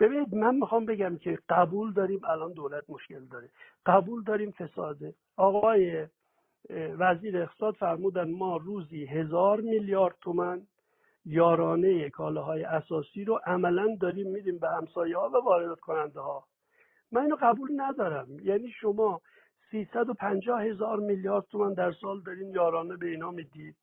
ببینید 0.01 0.35
من 0.35 0.55
می‌خوام 0.55 0.87
بگم 0.87 1.19
که 1.19 1.39
قبول 1.49 1.93
داریم 1.93 2.21
الان 2.25 2.53
دولت 2.53 2.85
مشکل 2.89 3.25
داره. 3.25 3.49
قبول 3.87 4.25
داریم 4.25 4.51
فساده 4.51 5.15
آقای 5.37 6.07
وزیر 6.71 7.43
اقتصاد 7.43 7.75
فرمودن 7.75 8.31
ما 8.31 8.57
روزی 8.57 9.07
هزار 9.07 9.61
میلیارد 9.61 10.15
تومن 10.21 10.63
یارانه 11.25 12.11
کالاهای 12.11 12.65
اساسی 12.65 13.25
رو 13.25 13.41
عملا 13.47 13.97
داریم 14.01 14.31
میدیم 14.31 14.59
به 14.59 14.69
همسایه 14.69 15.17
ها 15.17 15.29
و 15.29 15.45
واردات 15.45 15.81
کننده 15.81 16.21
ها 16.21 16.45
من 17.13 17.23
اینو 17.23 17.37
قبول 17.41 17.71
ندارم. 17.77 18.27
یعنی 18.43 18.71
شما 18.81 19.21
350 19.71 20.63
هزار 20.63 20.99
میلیارد 20.99 21.45
تومن 21.45 21.75
در 21.75 21.93
سال 21.93 22.21
دارین 22.27 22.51
یارانه 22.51 22.97
به 22.97 23.07
اینا 23.07 23.31
می‌دید. 23.31 23.77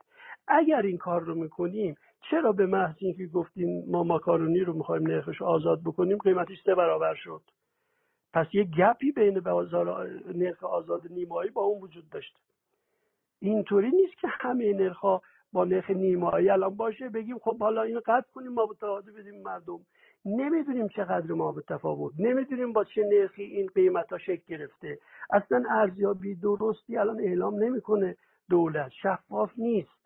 اگر 0.48 0.82
این 0.82 0.98
کار 0.98 1.22
رو 1.22 1.36
می‌کنیم 1.36 1.96
چرا 2.32 2.52
به 2.52 2.66
محض 2.66 2.96
اینکه 2.98 3.28
گفتیم 3.28 3.86
ما 3.88 4.04
ماکارونی 4.04 4.60
رو 4.60 4.74
می‌خوایم 4.74 5.08
نرخش 5.08 5.42
آزاد 5.42 5.82
بکنیم 5.84 6.18
قیمتش 6.18 6.64
سه 6.66 6.76
برابر 6.76 7.16
شد؟ 7.16 7.42
پس 8.34 8.48
یه 8.54 8.64
گپی 8.64 9.12
بین 9.12 9.40
بازار 9.40 10.10
نرخ 10.36 10.64
آزاد 10.64 11.02
نیمایی 11.10 11.50
با 11.52 11.62
اون 11.62 11.82
وجود 11.82 12.10
داشته 12.10 12.40
اینطوری 13.40 13.92
نیست 13.92 14.18
که 14.22 14.28
همه 14.28 14.74
نرخ 14.74 15.06
با 15.54 15.66
نرخ 15.66 15.90
نیمایی 15.90 16.50
الان 16.50 16.76
باشه 16.76 17.10
بگیم 17.10 17.40
خب 17.40 17.60
حالا 17.60 17.82
اینو 17.82 18.02
قطع 18.06 18.32
کنیم 18.34 18.52
ما 18.54 18.66
متقاضی 18.66 19.12
بدیم 19.12 19.42
مردم. 19.42 19.80
نمی‌دونیم 20.26 20.88
چقدر 20.88 21.32
ما 21.34 21.52
به 21.52 21.62
تفاوت 21.62 22.14
نمی‌دونیم 22.20 22.74
با 22.74 22.84
چه 22.84 23.04
نرخی 23.04 23.44
این 23.44 23.68
قیمت 23.76 24.12
ها 24.12 24.18
شکل 24.18 24.44
گرفته. 24.48 25.00
اصلا 25.30 25.64
ارزیابی 25.70 26.36
درستی 26.36 26.98
الان 26.98 27.20
اعلام 27.20 27.64
نمی‌کنه 27.64 28.18
دولت 28.50 28.92
شفاف 29.02 29.52
نیست. 29.58 30.05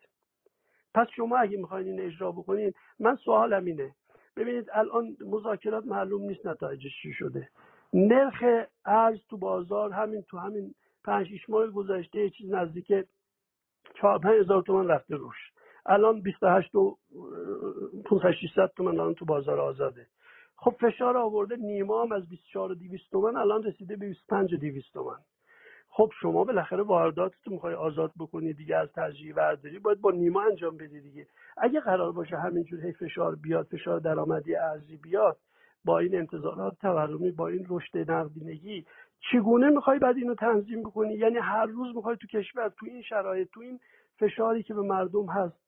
پس 0.94 1.08
شما 1.16 1.38
اگه 1.38 1.58
می‌خواین 1.58 1.88
این 1.88 2.02
اجرا 2.02 2.32
بکنین 2.32 2.74
من 3.00 3.16
سوالم 3.16 3.66
اینه. 3.66 3.96
ببینید 4.36 4.70
الان 4.74 5.18
مذاکرات 5.26 5.86
معلوم 5.86 6.22
نیست 6.22 6.46
نتایجش 6.46 7.02
چی 7.02 7.14
شده. 7.14 7.50
نرخ 7.94 8.44
ارز 8.86 9.20
تو 9.30 9.38
بازار 9.38 9.92
همین 9.92 10.22
تو 10.22 10.38
همین 10.38 10.76
پنج 11.04 11.28
شیش 11.28 11.50
ماه 11.50 11.68
گذشته 11.68 12.20
یه 12.20 12.30
چیز 12.30 12.54
نزدیک 12.54 12.94
چهار 13.96 14.20
پنج 14.20 14.40
هزار 14.40 14.62
تومن 14.62 14.88
رفته 14.88 15.16
روش. 15.16 15.38
الان 15.86 16.22
28 16.22 16.76
و 16.76 16.98
500 18.06 18.72
تومن 18.78 19.00
الان 19.00 19.14
تو 19.14 19.26
بازار 19.26 19.60
آزاده. 19.60 20.08
خب 20.56 20.76
فشار 20.80 21.18
آورده 21.18 21.56
نیما 21.56 22.08
از 22.16 22.30
24 22.30 22.72
و 22.72 22.76
200 22.76 23.12
تومن 23.12 23.36
الان 23.38 23.64
رسیده 23.64 23.96
به 23.96 24.08
25 24.08 24.54
و 24.54 24.58
200 24.58 24.94
تومن 24.94 25.18
خب 26.00 26.12
شما 26.22 26.44
بالاخره 26.44 26.84
وارداتتون 26.84 27.54
می‌خوای 27.54 27.74
آزاد 27.74 28.12
بکنی 28.20 28.54
دیگه 28.54 28.76
از 28.76 28.92
ترجیح 28.92 29.34
برداری 29.34 29.80
باید 29.80 30.02
با 30.02 30.12
نیما 30.12 30.42
انجام 30.42 30.78
بدی 30.78 31.02
دیگه. 31.02 31.28
اگه 31.58 31.80
قرار 31.80 32.12
باشه 32.12 32.38
همینجور 32.38 32.86
هی 32.86 32.92
فشار 32.92 33.36
بیاد 33.36 33.68
فشار 33.68 34.00
درآمدی 34.00 34.56
ارزی 34.56 34.98
بیاد 34.98 35.38
با 35.86 36.00
این 36.00 36.16
انتظارات 36.16 36.74
تورمی 36.82 37.32
با 37.32 37.48
این 37.48 37.66
رشد 37.70 38.12
نقدینگی 38.12 38.86
چگونه 39.32 39.70
می‌خوای 39.70 40.00
بعد 40.00 40.18
اینو 40.18 40.36
تنظیم 40.36 40.84
بکنی؟ 40.84 41.14
یعنی 41.14 41.38
هر 41.38 41.66
روز 41.66 41.96
می‌خوای 41.96 42.18
تو 42.18 42.28
کشور 42.28 42.70
تو 42.70 42.86
این 42.86 43.02
شرایط 43.02 43.50
تو 43.54 43.62
این 43.62 43.80
فشاری 44.20 44.64
که 44.64 44.74
به 44.74 44.82
مردم 44.82 45.26
هست 45.26 45.60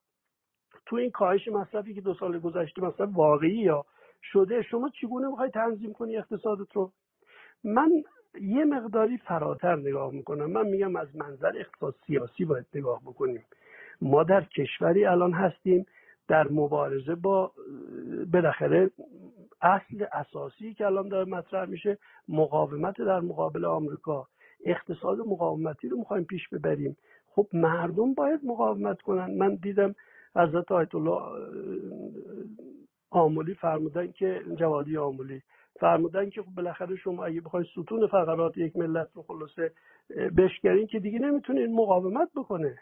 تو 0.85 0.95
این 0.95 1.11
کاهش 1.11 1.47
مصرفی 1.47 1.93
که 1.93 2.01
دو 2.01 2.13
سال 2.13 2.39
گذشته 2.39 2.81
مصرف 2.81 3.09
واقعی 3.13 3.57
یا 3.57 3.85
شده 4.23 4.61
شما 4.61 4.89
چگونه 4.89 5.27
می‌خوای 5.27 5.49
تنظیم 5.49 5.93
کنی 5.93 6.17
اقتصادت 6.17 6.75
رو؟ 6.75 6.91
من 7.63 7.91
یه 8.41 8.65
مقداری 8.65 9.17
فراتر 9.17 9.75
نگاه 9.75 10.11
می‌کنم. 10.11 10.51
من 10.51 10.67
میگم 10.67 10.95
از 10.95 11.15
منظر 11.15 11.51
اقتصاد 11.55 11.95
سیاسی 12.07 12.45
باید 12.45 12.65
نگاه 12.75 13.01
بکنیم. 13.01 13.45
ما 14.01 14.23
در 14.23 14.43
کشوری 14.43 15.05
الان 15.05 15.33
هستیم 15.33 15.85
در 16.27 16.47
مبارزه 16.51 17.15
با 17.15 17.51
بالاخره 18.33 18.91
اصل 19.61 20.05
اساسی 20.13 20.73
که 20.73 20.85
الان 20.85 21.07
داره 21.07 21.29
مطرح 21.29 21.69
میشه 21.69 21.97
مقاومت 22.27 22.97
در 22.97 23.19
مقابل 23.19 23.65
آمریکا. 23.65 24.27
اقتصاد 24.65 25.19
مقاومتی 25.19 25.89
رو 25.89 25.97
می‌خوایم 25.97 26.23
پیش 26.23 26.49
ببریم. 26.49 26.97
خب 27.27 27.47
مردم 27.53 28.13
باید 28.13 28.39
مقاومت 28.43 29.01
کنن. 29.01 29.37
من 29.37 29.55
دیدم 29.55 29.95
حضرت 30.35 30.71
آیت 30.71 30.95
الله 30.95 31.21
آمولی 33.09 33.53
فرمودن 33.53 34.11
که 34.11 34.41
جوادی 34.55 34.97
آمولی 34.97 35.41
فرمودن 35.79 36.29
که 36.29 36.41
خب 36.41 36.51
بالاخره 36.51 36.95
شما 36.95 37.25
اگه 37.25 37.41
بخواید 37.41 37.67
ستون 37.67 38.07
فقرات 38.07 38.57
یک 38.57 38.75
ملت 38.77 39.09
رو 39.13 39.21
خلاصه 39.21 39.71
بشکرین 40.37 40.87
که 40.87 40.99
دیگه 40.99 41.19
نمی‌تونین 41.19 41.75
مقاومت 41.75 42.29
بکنه. 42.35 42.79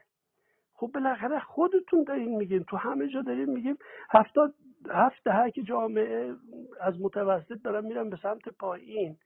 خب 0.74 0.91
بالاخره 0.93 1.39
خودتون 1.39 2.03
دارین 2.03 2.38
میگین 2.38 2.63
تو 2.63 2.77
همه 2.77 3.08
جا 3.08 3.22
دارین 3.22 3.50
میگیم 3.50 3.77
هفتاد 4.12 4.53
هفت 4.89 5.24
دهه 5.25 5.51
که 5.51 5.63
جامعه 5.63 6.34
از 6.81 7.01
متوسط 7.01 7.62
دارن 7.63 7.86
میرن 7.86 8.10
به 8.10 8.17
سمت 8.24 8.50
پایین. 8.50 9.17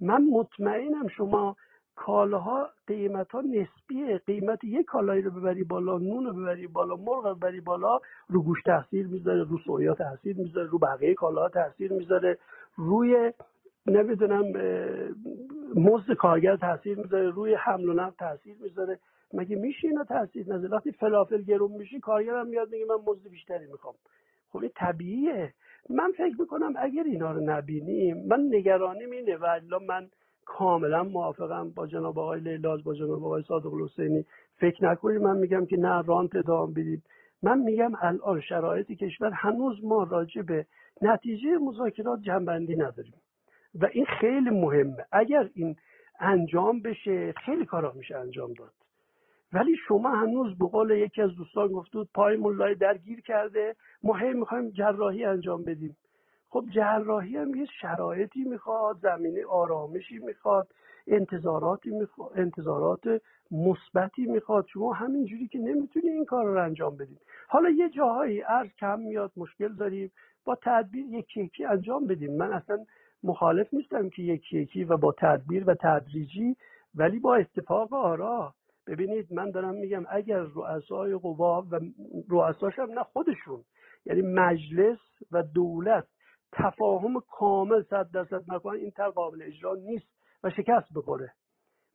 من 0.00 0.22
مطمئنم 0.32 1.08
شما 1.08 1.56
کالاها 1.96 2.68
قیمت 2.86 3.30
ها 3.30 3.40
نسبیه 3.40 4.18
قیمت 4.18 4.64
یک 4.64 4.86
کالایی 4.86 5.22
رو 5.22 5.30
ببری 5.30 5.64
بالا 5.64 5.98
نون 5.98 6.26
رو 6.26 6.32
ببری 6.32 6.66
بالا 6.66 6.96
مرغ 6.96 7.26
رو 7.26 7.34
ببری 7.34 7.60
بالا 7.60 7.98
رو 8.28 8.42
گوش 8.42 8.62
تاثیر 8.62 9.06
می‌ذاره 9.06 9.42
رو 9.44 9.58
سویا 9.58 9.94
تاثیر 9.94 10.36
می‌ذاره 10.36 10.66
رو 10.66 10.78
بقیه 10.78 11.14
کالاها 11.14 11.48
تاثیر 11.48 11.92
می‌ذاره. 11.92 12.38
روی 12.76 13.32
نمی‌دونم 13.86 14.44
مزد 15.74 16.12
کارگر 16.12 16.56
تاثیر 16.56 16.98
می‌ذاره 16.98 17.30
روی 17.30 17.54
حمل 17.54 17.88
و 17.88 17.92
نقل 17.92 18.14
تاثیر 18.18 18.56
می‌ذاره. 18.62 18.98
مگه 19.34 19.56
میشه 19.56 19.88
اینا 19.88 20.04
تاثیر 20.04 20.42
نذاره؟ 20.42 20.68
وقتی 20.68 20.92
فلافل 20.92 21.42
گرون 21.42 21.72
میشه 21.72 22.00
کارگرم 22.00 22.46
میاد 22.46 22.70
میگه 22.72 22.84
من 22.84 22.94
مزد 23.06 23.28
بیشتری 23.28 23.66
می‌خوام. 23.66 23.94
خب 24.52 24.58
این 24.58 24.70
طبیعیه. 24.76 25.54
من 25.90 26.12
فکر 26.12 26.40
می‌کنم 26.40 26.72
اگر 26.78 27.02
اینا 27.02 27.32
رو 27.32 27.40
نبینیم 27.40 28.26
من 28.26 28.40
نگرانیم 28.50 29.10
اینه 29.10 29.36
و 29.36 29.60
من 29.88 30.08
کاملا 30.44 31.02
موافقم 31.02 31.70
با 31.70 31.86
جناب 31.86 32.18
آقای 32.18 32.40
لیلاز 32.40 32.84
با 32.84 32.94
جناب 32.94 33.24
آقای 33.24 33.42
صادق 33.42 33.74
الحسینی. 33.74 34.24
فکر 34.56 34.84
نکنید 34.84 35.22
من 35.22 35.36
میگم 35.36 35.66
که 35.66 35.76
نه 35.76 36.02
رانت 36.02 36.36
ادامه 36.36 36.72
بدید. 36.72 37.02
من 37.42 37.58
میگم 37.58 37.92
الان 38.00 38.40
شرایط 38.40 38.92
کشور 38.92 39.30
هنوز 39.30 39.84
ما 39.84 40.02
راجع 40.02 40.42
به 40.42 40.66
نتیجه 41.02 41.48
مذاکرات 41.58 42.20
جنبندی 42.20 42.76
نداریم. 42.76 43.14
و 43.80 43.88
این 43.92 44.04
خیلی 44.20 44.50
مهمه. 44.50 45.06
اگر 45.12 45.50
این 45.54 45.76
انجام 46.20 46.80
بشه 46.80 47.32
خیلی 47.32 47.64
کارا 47.64 47.92
میشه 47.92 48.16
انجام 48.16 48.52
داد. 48.52 48.72
ولی 49.52 49.76
شما 49.88 50.10
هنوز 50.10 50.58
به 50.58 50.66
قول 50.66 50.90
یکی 50.90 51.22
از 51.22 51.30
دوستان 51.36 51.68
گفته 51.68 51.98
بود 51.98 52.08
پای 52.14 52.36
ملای 52.36 52.74
درگیر 52.74 53.20
کرده 53.20 53.76
ما 54.02 54.16
هی 54.16 54.32
می‌خوایم 54.32 54.70
جراحی 54.70 55.24
انجام 55.24 55.64
بدیم. 55.64 55.96
خب 56.48 56.64
جراحی 56.74 57.36
هم 57.36 57.54
یه 57.54 57.66
شرایطی 57.80 58.44
می‌خواد 58.44 58.98
زمینه 59.02 59.46
آرامشی 59.46 60.18
می‌خواد 60.18 60.68
انتظاراتی 61.06 61.90
می‌خواد 61.90 62.32
انتظارات 62.38 63.22
مثبتی 63.50 64.26
می‌خواد. 64.26 64.66
شما 64.66 64.92
همینجوری 64.92 65.48
که 65.48 65.58
نمی‌تونی 65.58 66.08
این 66.08 66.24
کار 66.24 66.44
رو 66.44 66.62
انجام 66.64 66.96
بدید 66.96 67.20
حالا 67.48 67.70
یه 67.70 67.90
جاهایی 67.90 68.42
ارز 68.42 68.68
کم 68.78 69.00
میاد 69.00 69.32
مشکل 69.36 69.74
داریم. 69.74 70.12
با 70.44 70.58
تدبیر 70.62 71.06
یکی 71.06 71.44
یکی 71.44 71.64
انجام 71.64 72.06
بدیم. 72.06 72.36
من 72.36 72.52
اصلا 72.52 72.84
مخالف 73.22 73.74
نیستم 73.74 74.08
که 74.08 74.22
یکی 74.22 74.58
یکی 74.58 74.84
و 74.84 74.96
با 74.96 75.14
تدبیر 75.18 75.70
و 75.70 75.74
تدریجی 75.74 76.56
ولی 76.94 77.18
با 77.18 77.34
اتفاق 77.34 77.94
آرا. 77.94 78.54
ببینید 78.86 79.32
من 79.32 79.50
دارم 79.50 79.74
میگم 79.74 80.04
اگر 80.10 80.38
رؤسای 80.38 81.14
قوا 81.14 81.66
و 81.70 81.80
رؤساش 82.28 82.78
هم 82.78 82.90
نه 82.90 83.02
خودشون 83.02 83.64
یعنی 84.06 84.22
مجلس 84.22 84.98
و 85.32 85.42
دولت 85.42 86.06
تفاهم 86.52 87.20
کامل 87.20 87.82
صد 87.82 88.10
درصد 88.14 88.42
نکنن 88.48 88.80
این 88.80 88.90
تر 88.90 89.08
قابل 89.08 89.42
اجرا 89.42 89.74
نیست 89.74 90.06
و 90.44 90.50
شکست 90.50 90.88
بخوره. 90.96 91.32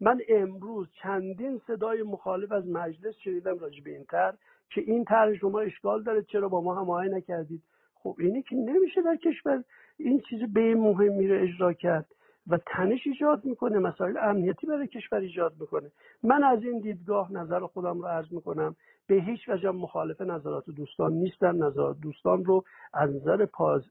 من 0.02 0.20
امروز 0.30 0.92
چندین 1.04 1.62
صدای 1.68 2.04
مخالف 2.04 2.52
از 2.52 2.68
مجلس 2.68 3.16
شنیدم 3.24 3.58
راجع 3.58 3.84
به 3.84 3.90
این 3.90 4.06
تر 4.06 4.34
که 4.70 4.82
این 4.82 5.06
طرح 5.06 5.34
شما 5.34 5.60
اشکال 5.60 6.04
داره 6.04 6.24
چرا 6.24 6.50
با 6.50 6.62
ما 6.62 6.82
هماهنگ 6.82 7.12
نکردید؟ 7.12 7.64
خب 8.04 8.16
اینی 8.20 8.42
که 8.42 8.56
نمیشه 8.56 9.02
در 9.02 9.16
کشور 9.16 9.64
این 9.98 10.22
چیزی 10.30 10.46
به 10.46 10.76
مهمی 10.76 11.28
رو 11.28 11.44
اجرا 11.44 11.74
کرد 11.74 12.06
و 12.48 12.58
تنش 12.66 13.08
ایجاد 13.08 13.46
می‌کنه 13.46 13.80
مسائل 13.80 14.18
امنیتی 14.18 14.68
برای 14.68 14.88
کشور 14.88 15.20
ایجاد 15.20 15.54
می‌کنه. 15.60 15.92
من 16.24 16.44
از 16.44 16.64
این 16.64 16.80
دیدگاه 16.80 17.34
نظر 17.34 17.60
خودم 17.60 18.02
رو 18.02 18.06
عرض 18.06 18.34
می‌کنم. 18.34 18.76
به 19.08 19.16
هیچ 19.16 19.50
وجه 19.50 19.72
مخالف 19.72 20.22
نظرات 20.22 20.70
دوستان 20.70 21.14
نیستم. 21.14 21.64
نظرات 21.64 22.00
دوستان 22.00 22.46
رو 22.46 22.64
از 22.94 23.16
نظر 23.16 23.48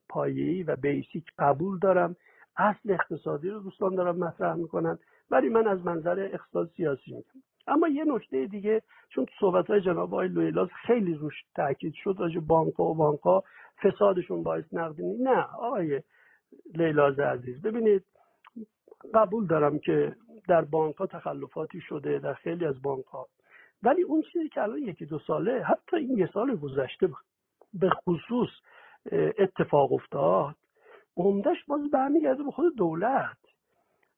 پایه‌ای 0.08 0.62
و 0.62 0.76
بیسیک 0.76 1.24
قبول 1.38 1.78
دارم. 1.78 2.16
اصل 2.56 2.90
اقتصادی 2.90 3.50
رو 3.50 3.60
دوستان 3.60 3.94
دارم 3.94 4.18
مطرح 4.18 4.54
می‌کنن. 4.54 4.98
ولی 5.30 5.48
من 5.48 5.68
از 5.68 5.84
منظر 5.84 6.28
اقتصاد 6.32 6.70
سیاسی 6.76 7.12
میگم. 7.12 7.47
اما 7.68 7.88
یه 7.88 8.04
نکته 8.04 8.46
دیگه 8.46 8.82
چون 9.08 9.26
صحبت 9.40 9.66
های 9.66 9.80
جناب 9.80 10.14
آقای 10.14 10.28
لویلاز 10.28 10.68
خیلی 10.86 11.14
روش 11.14 11.34
تاکید 11.56 11.94
شد 11.94 12.16
راجع 12.18 12.40
بانک 12.40 12.80
و 12.80 12.94
بانک 12.94 13.44
فسادشون 13.82 14.42
باعث 14.42 14.64
نقدی 14.72 15.02
نه 15.02 15.42
آقای 15.42 16.02
لیلاز 16.74 17.18
عزیز 17.18 17.62
ببینید 17.62 18.04
قبول 19.14 19.46
دارم 19.46 19.78
که 19.78 20.16
در 20.48 20.64
بانک 20.64 20.96
تخلفاتی 20.96 21.80
شده 21.80 22.18
در 22.18 22.34
خیلی 22.34 22.66
از 22.66 22.82
بانک 22.82 23.04
ولی 23.82 24.02
اون 24.02 24.22
چیزی 24.22 24.48
که 24.48 24.62
الان 24.62 24.78
یکی 24.78 25.06
دو 25.06 25.18
ساله 25.18 25.62
حتی 25.62 25.96
این 25.96 26.18
یه 26.18 26.30
سال 26.34 26.56
گذشته 26.56 27.08
به 27.74 27.90
خصوص 27.90 28.48
اتفاق 29.38 29.92
افتاد 29.92 30.54
عمدش 31.16 31.64
باز 31.66 31.90
برمیگرده 31.90 32.42
به 32.42 32.50
خود 32.50 32.76
دولت. 32.76 33.38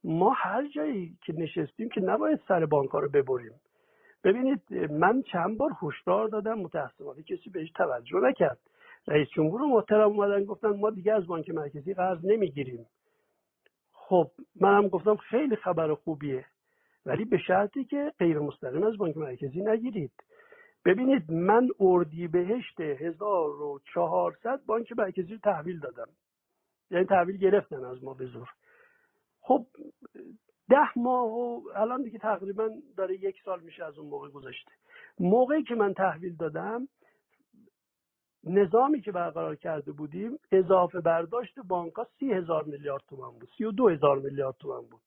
ما 0.04 0.30
هر 0.30 0.68
جایی 0.68 1.18
که 1.22 1.32
نشستیم 1.32 1.88
که 1.88 2.00
نباید 2.00 2.40
سر 2.48 2.66
بانک 2.66 2.90
رو 2.90 3.08
ببریم. 3.08 3.60
ببینید 4.24 4.74
من 4.90 5.22
چند 5.22 5.58
بار 5.58 5.70
هشدار 5.82 6.28
دادم 6.28 6.58
متاسفانه 6.58 7.22
کسی 7.22 7.50
بهش 7.50 7.70
توجه 7.70 8.20
نکرد. 8.22 8.58
رئیس 9.08 9.28
جمهور 9.28 9.60
محترم 9.60 10.10
اومدن 10.10 10.44
گفتن 10.44 10.68
ما 10.68 10.90
دیگه 10.90 11.12
از 11.12 11.26
بانک 11.26 11.50
مرکزی 11.50 11.94
قرض 11.94 12.24
نمی‌گیریم. 12.24 12.86
خب 13.92 14.30
منم 14.60 14.88
گفتم 14.88 15.16
خیلی 15.16 15.56
خبر 15.56 15.94
خوبیه 15.94 16.44
ولی 17.06 17.24
به 17.24 17.38
شرطی 17.38 17.84
که 17.84 18.12
غیر 18.18 18.38
مستقیم 18.38 18.82
از 18.82 18.96
بانک 18.96 19.16
مرکزی 19.16 19.60
نگیرید. 19.60 20.12
ببینید 20.84 21.32
من 21.32 21.68
اردی 21.80 22.28
بهشت 22.28 22.80
1400 22.80 24.60
بانک 24.66 24.92
مرکزی 24.92 25.32
رو 25.32 25.38
تحویل 25.38 25.80
دادم. 25.80 26.08
یعنی 26.90 27.04
تحویل 27.04 27.36
گرفتن 27.36 27.84
از 27.84 28.04
ما 28.04 28.14
به 28.14 28.26
زور. 28.26 28.48
خب 29.40 29.66
ده 30.70 30.98
ماه 30.98 31.28
و 31.28 31.62
الان 31.76 32.02
دیگه 32.02 32.18
تقریبا 32.18 32.70
داره 32.96 33.14
یک 33.14 33.42
سال 33.44 33.60
میشه 33.60 33.84
از 33.84 33.98
اون 33.98 34.08
موقع 34.08 34.28
گذاشته 34.28 34.72
موقعی 35.20 35.62
که 35.62 35.74
من 35.74 35.94
تحویل 35.94 36.36
دادم 36.36 36.88
نظامی 38.44 39.00
که 39.00 39.12
برقرار 39.12 39.56
کرده 39.56 39.92
بودیم 39.92 40.38
اضافه 40.52 41.00
برداشت 41.00 41.60
بانک 41.60 41.92
سی 42.18 42.32
هزار 42.32 42.64
میلیارد 42.64 43.02
تومن 43.08 43.30
بود 43.38 43.48
سی 43.58 43.64
و 43.64 43.70
دو 43.70 43.88
هزار 43.88 44.18
میلیارد 44.18 44.56
تومن 44.60 44.88
بود. 44.88 45.02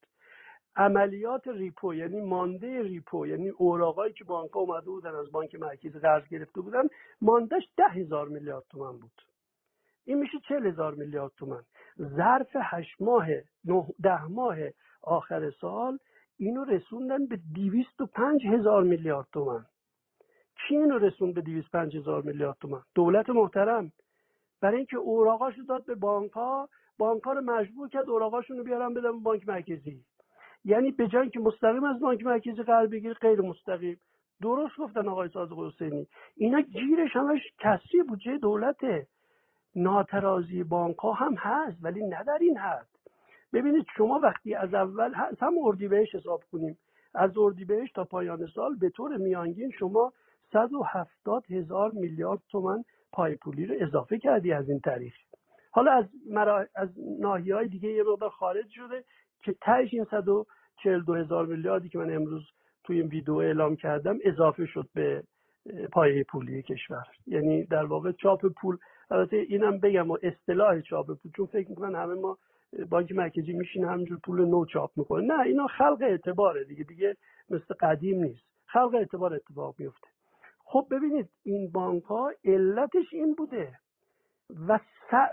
عملیات 0.75 1.47
ریپو 1.47 1.93
یعنی 1.93 2.21
مانده 2.21 2.81
ریپو 2.81 3.27
یعنی 3.27 3.49
اوراقایی 3.49 4.13
که 4.13 4.23
بانک 4.23 4.51
ها 4.51 4.59
اومده 4.59 4.85
بودن 4.85 5.15
از 5.15 5.31
بانک 5.31 5.55
مرکزی 5.55 5.99
قرض 5.99 6.27
گرفته 6.27 6.61
بودن 6.61 6.83
ماندهش 7.21 7.63
ده 7.77 7.87
هزار 7.87 8.27
میلیارد 8.27 8.63
تومن 8.69 8.97
بود. 8.99 9.21
این 10.05 10.19
میشه 10.19 10.37
چل 10.49 10.67
هزار 10.67 10.95
میلیارد 10.95 11.31
تومن 11.37 11.63
ظرف 11.99 12.49
هشت 12.55 13.01
ماه 13.01 13.27
ده 14.03 14.23
ماه 14.23 14.55
آخر 15.03 15.51
سال 15.61 15.97
اینو 16.37 16.63
رسوندن 16.63 17.25
به 17.25 17.39
دیویست 17.53 18.01
و 18.01 18.05
پنج 18.05 18.45
هزار 18.47 18.83
میلیارد 18.83 19.27
تومن 19.33 19.65
کی 20.67 20.77
اینو 20.77 20.97
رسوند 20.97 21.33
به 21.33 21.41
دیویست 21.41 21.71
پنج 21.71 21.97
هزار 21.97 22.21
میلیارد 22.21 22.57
تومن 22.61 22.81
دولت 22.95 23.29
محترم. 23.29 23.91
برای 24.61 24.77
اینکه 24.77 24.97
اوراقاش 24.97 25.53
داد 25.69 25.85
به 25.85 25.95
بانک 25.95 26.31
ها 26.31 26.69
بانک 26.97 27.23
ها 27.23 27.33
رو 27.33 27.41
مجبور 27.41 27.89
کرد 27.89 28.09
اوراقاشون 28.09 28.57
رو 28.57 28.63
بیارن 28.63 28.93
بدن 28.93 29.19
بانک 29.23 29.47
مرکزی. 29.47 30.01
یعنی 30.65 30.91
به 30.91 31.07
جای 31.07 31.29
که 31.29 31.39
مستقیم 31.39 31.83
از 31.83 31.99
بانک 31.99 32.25
مرکزی 32.25 32.63
قرض 32.63 32.89
بگیره 32.89 33.13
غیر 33.13 33.41
مستقیم. 33.41 33.99
درست 34.41 34.77
گفتن 34.77 35.07
آقای 35.07 35.29
صادق 35.29 35.59
حسینی. 35.59 36.07
اینا 36.35 36.61
گیرش 36.61 37.15
همش 37.15 37.41
کسری 37.59 38.03
بودجه 38.07 38.37
دولته. 38.37 39.07
ناترازی 39.75 40.63
بانک 40.63 40.97
ها 40.97 41.13
هم 41.13 41.35
هست 41.37 41.77
ولی 41.81 42.03
نه 42.03 42.23
در 42.23 42.37
این 42.41 42.57
حد. 42.57 42.87
ببینید 43.53 43.85
شما 43.97 44.19
وقتی 44.23 44.55
از 44.55 44.73
اول 44.73 45.13
هم 45.41 45.53
اردیبهشت 45.63 46.15
حساب 46.15 46.43
کنیم 46.51 46.77
از 47.15 47.37
اردیبهشت 47.37 47.95
تا 47.95 48.03
پایان 48.03 48.47
سال 48.55 48.75
به 48.75 48.89
طور 48.89 49.17
میانگین 49.17 49.71
شما 49.71 50.13
170 50.53 51.45
هزار 51.51 51.91
میلیارد 51.91 52.39
تومن 52.49 52.83
پای 53.11 53.35
پولی 53.35 53.65
رو 53.65 53.75
اضافه 53.79 54.17
کردی 54.17 54.53
از 54.53 54.69
این 54.69 54.79
طریق 54.79 55.13
حالا 55.71 55.91
از, 55.91 56.05
مرا... 56.29 56.65
از 56.75 56.89
ناحی 57.19 57.51
های 57.51 57.67
دیگه 57.67 57.91
یه 57.91 58.03
مقدار 58.03 58.29
خارج 58.29 58.69
شده 58.69 59.03
که 59.43 59.55
تهش 59.61 59.93
این 59.93 60.05
142 60.11 61.15
هزار 61.15 61.45
میلیاردی 61.45 61.89
که 61.89 61.97
من 61.97 62.15
امروز 62.15 62.43
توی 62.83 63.01
این 63.01 63.09
ویدیو 63.09 63.35
اعلام 63.35 63.75
کردم 63.75 64.17
اضافه 64.23 64.65
شد 64.65 64.89
به 64.93 65.23
پایه 65.91 66.23
پولی 66.23 66.61
کشور. 66.61 67.07
یعنی 67.27 67.63
در 67.65 67.85
واقع 67.85 68.11
چاپ 68.11 68.45
پول 68.45 68.77
البته 69.11 69.37
اینم 69.37 69.79
بگم 69.79 70.11
و 70.11 70.17
اصطلاح 70.23 70.81
چاپ 70.81 71.07
پول 71.07 71.31
چون 71.35 71.45
فکر 71.45 71.69
می‌کنن 71.69 71.95
همه 71.95 72.13
ما 72.13 72.37
بانک 72.89 73.11
مرکزی 73.11 73.53
میشین 73.53 73.85
همینجور 73.85 74.19
پول 74.23 74.45
نو 74.45 74.65
چاپ 74.65 74.91
می‌کنه. 74.95 75.25
نه 75.27 75.39
اینا 75.39 75.67
خلق 75.67 76.01
اعتباره 76.01 76.63
دیگه 76.63 76.83
دیگه 76.83 77.17
مثل 77.49 77.73
قدیم 77.79 78.23
نیست. 78.23 78.43
خلق 78.65 78.95
اعتبار 78.95 79.33
اتفاق 79.33 79.75
میفته 79.77 80.07
خب 80.65 80.87
ببینید 80.91 81.29
این 81.43 81.71
بانک 81.71 82.03
ها 82.03 82.31
علتش 82.45 83.13
این 83.13 83.33
بوده. 83.33 83.73
و 84.67 84.79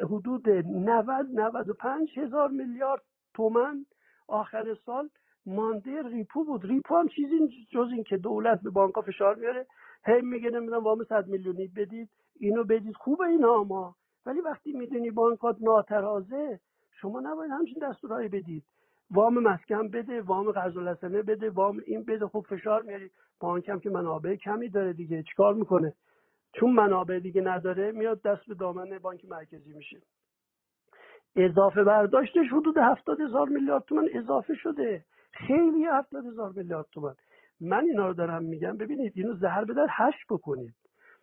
حدود 0.03 0.49
90 0.49 1.27
95 1.35 2.19
هزار 2.19 2.49
میلیارد 2.49 3.03
تومن 3.35 3.87
آخر 4.29 4.75
سال 4.87 5.09
مانده 5.47 6.03
ریپو 6.03 6.45
بود. 6.45 6.65
ریپو 6.65 6.97
هم 6.97 7.09
چیزی 7.09 7.39
جز 7.73 7.89
این 7.93 8.05
که 8.05 8.17
دولت 8.17 8.63
به 8.63 8.71
بانک 8.71 8.95
ها 8.95 9.03
فشار 9.03 9.35
میاره 9.35 9.67
هی 10.07 10.21
میگه 10.21 10.51
نمی‌دونم 10.51 10.85
وام 10.85 11.05
100 11.05 11.29
میلیونی 11.29 11.69
بدید. 11.77 12.11
اینو 12.41 12.65
بدید. 12.65 12.97
خوبه 12.97 13.25
اینا 13.25 13.65
ما. 13.65 13.97
ولی 14.27 14.41
وقتی 14.41 14.73
می‌دونی 14.73 15.11
بانکات 15.11 15.57
ناترازه 15.61 16.61
شما 17.01 17.21
نباید 17.21 17.51
همچین 17.51 17.79
دستورهایی 17.83 18.29
بدید. 18.29 18.65
وام 19.11 19.39
مسکن 19.39 19.89
بده 19.89 20.23
وام 20.23 20.53
قرض 20.53 20.77
بده 20.77 21.51
وام 21.51 21.83
این 21.87 22.05
بده. 22.05 22.27
خوب 22.27 22.47
فشار 22.47 22.83
میاری. 22.83 23.11
بانک 23.41 23.69
هم 23.69 23.81
که 23.81 23.91
منابع 23.91 24.37
کمی 24.37 24.69
داره 24.69 24.93
دیگه. 24.93 25.23
چیکار 25.23 25.55
می‌کنه؟ 25.55 25.95
چون 26.53 26.73
منابع 26.73 27.19
دیگه 27.19 27.43
نداره 27.43 27.93
میاد 27.93 28.23
دست 28.23 28.47
به 28.47 28.55
دامن 28.55 28.99
بانک 28.99 29.25
مرکزی 29.25 29.73
میشه. 29.75 30.03
اضافه 31.37 31.85
برداشتش 31.85 32.47
حدود 32.53 32.79
هفتاد 32.79 33.21
هزار 33.21 33.49
میلیارد 33.49 33.85
تومن 33.85 34.09
اضافه 34.15 34.55
شده. 34.55 35.05
خیلی 35.33 35.85
هفتاد 35.85 36.27
هزار 36.27 36.53
میلیارد 36.57 36.87
تومن 36.93 37.15
من 37.61 37.85
اینا 37.85 38.09
رو 38.09 38.15
دارم 38.15 38.43
میگم. 38.45 38.77
ببینید 38.77 39.13
اینو 39.17 39.35
زهر 39.35 39.65
به 39.65 39.75
هشت 39.91 40.27
بکنید. 40.31 40.75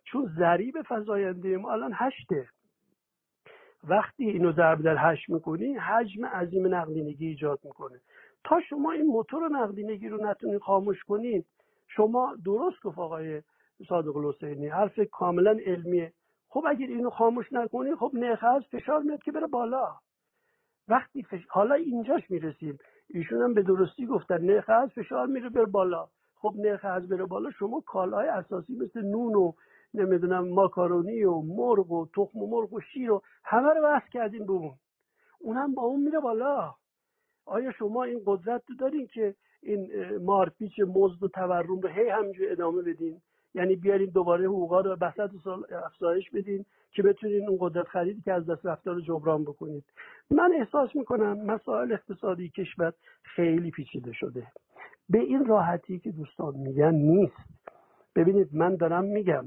چون 0.04 0.30
ضریب 0.38 0.82
فضاینده 0.88 1.56
ما 1.56 1.72
الان 1.72 1.92
هشته. 1.94 2.48
وقتی 3.84 4.24
اینو 4.24 4.52
ضرب 4.52 4.82
در 4.82 4.96
هشت 4.98 5.30
می‌کنی 5.30 5.74
حجم 5.74 6.26
عظیم 6.26 6.74
نقدینگی 6.74 7.26
ایجاد 7.26 7.58
می‌کنه. 7.64 8.00
تا 8.44 8.60
شما 8.60 8.92
این 8.92 9.06
موتور 9.06 9.48
نقدینگی 9.48 10.08
رو 10.08 10.26
نتونید 10.26 10.60
خاموش 10.60 11.04
کنید 11.04 11.46
شما 11.88 12.36
درست 12.44 12.82
گفت 12.82 12.98
آقای 12.98 13.42
صادق 13.88 14.16
الحسینی 14.16 14.68
حرف 14.68 15.00
کاملا 15.12 15.58
علمیه. 15.66 16.12
خب 16.48 16.64
اگر 16.68 16.86
اینو 16.86 17.10
خاموش 17.10 17.52
نکنی 17.52 17.94
خب 17.94 18.10
نرخ 18.14 18.44
فشار 18.58 19.02
میاد 19.02 19.22
که 19.22 19.32
بره 19.32 19.46
بالا. 19.46 19.96
وقتی 20.88 21.22
فش... 21.22 21.46
حالا 21.48 21.74
اینجاش 21.74 22.30
می‌رسیم. 22.30 22.78
ایشون 23.08 23.42
هم 23.42 23.54
به 23.54 23.62
درستی 23.62 24.06
گفتن 24.06 24.44
نرخ 24.44 24.86
فشار 24.86 25.26
میره 25.26 25.48
بره 25.48 25.66
بالا. 25.66 26.08
خب 26.34 26.54
نرخ 26.56 26.84
از 26.84 27.08
بره 27.08 27.24
بالا 27.24 27.50
شما 27.50 27.80
کالای 27.80 28.28
اساسی 28.28 28.76
مثل 28.76 29.02
نون 29.02 29.34
و 29.34 29.52
نمی‌دونم 29.94 30.48
ماکارونی 30.48 31.24
و 31.24 31.40
مرغ 31.40 31.90
و 31.90 32.06
تخم 32.06 32.38
و 32.38 32.46
مرغ 32.46 32.72
و 32.72 32.80
شیر 32.80 33.12
و 33.12 33.22
همه 33.44 33.68
رو 33.68 33.82
بحث 33.82 34.08
کردیم 34.12 34.46
به 34.46 34.52
اون. 34.52 34.74
اونم 35.38 35.74
با 35.74 35.82
اون 35.82 36.00
میره 36.00 36.20
بالا. 36.20 36.74
آیا 37.46 37.72
شما 37.72 38.04
این 38.04 38.22
قدرت 38.26 38.62
رو 38.68 38.74
دارین 38.76 39.06
که 39.06 39.34
این 39.62 39.90
مارپیچ 40.18 40.80
مزد 40.80 41.22
و 41.22 41.28
تورم 41.28 41.80
رو 41.80 41.88
هی 41.88 42.08
همینجور 42.08 42.52
ادامه 42.52 42.82
بدین؟ 42.82 43.20
یعنی 43.54 43.76
بیارین 43.76 44.10
دوباره 44.10 44.46
حقوقا 44.46 44.80
رو 44.80 44.96
بسط 44.96 45.30
سال 45.44 45.64
افزایش 45.84 46.30
بدین 46.30 46.64
که 46.90 47.02
بتونین 47.02 47.48
اون 47.48 47.58
قدرت 47.60 47.86
خریدی 47.86 48.20
که 48.20 48.32
از 48.32 48.46
دست 48.46 48.66
رفته 48.66 48.90
رو 48.90 49.00
جبران 49.00 49.44
بکنید. 49.44 49.84
من 50.30 50.52
احساس 50.58 50.96
می‌کنم 50.96 51.44
مسائل 51.46 51.92
اقتصادی 51.92 52.48
کشور 52.48 52.92
خیلی 53.22 53.70
پیچیده 53.70 54.12
شده. 54.12 54.46
به 55.08 55.18
این 55.18 55.44
راحتی 55.44 55.98
که 55.98 56.10
دوستان 56.10 56.54
میگن 56.56 56.94
نیست. 56.94 57.36
ببینید 58.16 58.48
من 58.52 58.76
دارم 58.76 59.04
میگم 59.04 59.44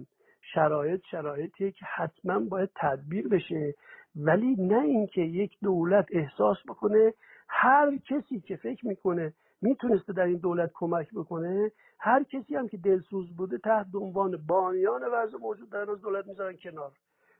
شرایط 0.54 1.02
شرایطیه 1.12 1.72
که 1.72 1.86
حتما 1.86 2.40
باید 2.40 2.70
تدبیر 2.76 3.28
بشه. 3.28 3.76
ولی 4.16 4.56
نه 4.60 4.80
اینکه 4.80 5.22
یک 5.22 5.58
دولت 5.62 6.06
احساس 6.12 6.58
بکنه 6.68 7.14
هر 7.48 7.98
کسی 7.98 8.40
که 8.40 8.56
فکر 8.56 8.88
می‌کنه 8.88 9.34
می‌تونسته 9.62 10.14
در 10.14 10.24
این 10.24 10.38
دولت 10.38 10.72
کمک 10.74 11.08
بکنه 11.16 11.72
هر 12.00 12.24
کسی 12.24 12.56
هم 12.56 12.68
که 12.68 12.78
دلسوز 12.78 13.36
بوده 13.36 13.58
تحت 13.58 13.88
عنوان 13.96 14.38
بانیان 14.48 15.02
وضع 15.14 15.38
موجود 15.38 15.70
در 15.70 15.86
روز 15.86 16.02
دولت 16.02 16.28
می‌ذارن 16.28 16.58
کنار. 16.58 16.92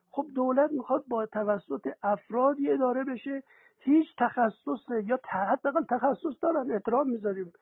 خب 0.10 0.26
دولت 0.36 0.72
می‌خواد 0.72 1.04
با 1.08 1.26
توسط 1.26 1.88
افرادی 2.04 2.72
اداره 2.72 3.04
بشه. 3.04 3.44
هیچ 3.80 4.08
تخصص 4.18 4.90
یا 5.06 5.20
حداقل 5.30 5.84
تخصص 5.90 6.42
دارن 6.42 6.72
احترام 6.72 7.10
می‌ذاریم. 7.10 7.54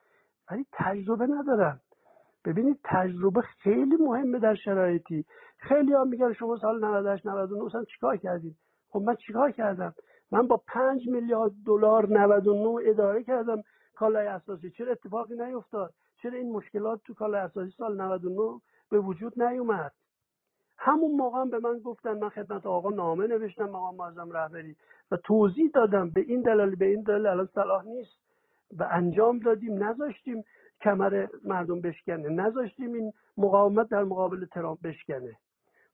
ولی 0.50 0.66
تجربه 0.72 1.26
ندارن. 1.26 1.80
ببینید 2.44 2.80
تجربه 2.84 3.40
خیلی 3.40 3.96
مهمه 3.96 4.38
در 4.38 4.54
شرایطی. 4.54 5.24
خیلی 5.58 5.92
ها 5.92 6.04
میگن 6.04 6.32
شما 6.32 6.56
سال 6.56 6.84
98 6.84 7.26
99 7.26 7.64
مثلا 7.64 7.84
چیکار 7.84 8.16
کردید؟ 8.16 8.56
خب 8.88 9.00
من 9.00 9.14
چیکار 9.14 9.50
کردم؟ 9.50 9.94
من 10.32 10.46
با 10.46 10.62
5 10.66 11.08
میلیارد 11.08 11.52
دلار 11.66 12.08
99 12.08 12.90
اداره 12.90 13.22
کردم. 13.24 13.62
کالای 13.94 14.26
اساسی 14.26 14.70
چرا 14.70 14.92
اتفاقی 14.92 15.36
نیفتاد؟ 15.36 15.94
چرا 16.22 16.38
این 16.38 16.52
مشکلات 16.52 17.00
تو 17.04 17.14
کالای 17.14 17.40
اساسی 17.40 17.70
سال 17.78 18.00
99 18.00 18.60
به 18.90 19.00
وجود 19.00 19.42
نیومد؟ 19.42 19.92
همون 20.78 21.10
موقع 21.16 21.38
هم 21.40 21.50
به 21.50 21.58
من 21.58 21.78
گفتن 21.78 22.18
من 22.18 22.28
خدمت 22.28 22.66
آقا 22.66 22.90
نامه 22.90 23.26
نوشتم 23.26 23.64
مقام 23.64 23.96
معظم 23.96 24.30
رهبری. 24.30 24.76
و 25.10 25.16
توضیح 25.16 25.70
دادم 25.74 26.10
به 26.10 26.20
این 26.20 26.42
دلیل 26.42 26.76
به 26.76 26.84
این 26.84 27.02
دلیل 27.02 27.26
الان 27.26 27.46
صلاح 27.46 27.84
نیست. 27.84 28.18
و 28.78 28.88
انجام 28.90 29.38
دادیم 29.38 29.84
نذاشتیم. 29.84 30.44
کمر 30.82 31.26
مردم 31.44 31.80
بشکنه. 31.80 32.28
نذاشتیم 32.28 32.92
این 32.92 33.12
مقاومت 33.36 33.88
در 33.88 34.04
مقابل 34.04 34.46
ترامپ 34.46 34.78
بشکنه. 34.82 35.36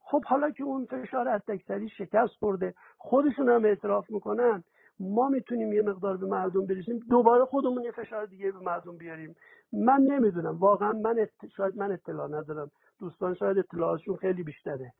خب 0.00 0.24
حالا 0.24 0.50
که 0.50 0.64
اون 0.64 0.86
فشار 0.86 1.28
حداکثری 1.28 1.88
شکست 1.88 2.34
خورده 2.38 2.74
خودشون 2.98 3.48
هم 3.48 3.64
اعتراف 3.64 4.10
می‌کنن 4.10 4.64
ما 5.00 5.28
می‌تونیم 5.28 5.72
یه 5.72 5.82
مقدار 5.82 6.16
به 6.16 6.26
مردم 6.26 6.66
برسیم. 6.66 6.98
دوباره 7.10 7.44
خودمون 7.44 7.82
یه 7.82 7.90
فشار 7.92 8.26
دیگه 8.26 8.52
به 8.52 8.58
مردم 8.58 8.96
بیاریم. 8.96 9.36
من 9.72 10.00
نمی‌دونم. 10.00 10.58
واقعا 10.58 10.92
من 10.92 11.26
شاید 11.56 11.76
من 11.76 11.92
اطلاع 11.92 12.28
ندارم. 12.28 12.70
دوستان 13.00 13.34
شاید 13.34 13.58
اطلاعاتشون 13.58 14.16
خیلی 14.16 14.42
بیشتره. 14.42 14.92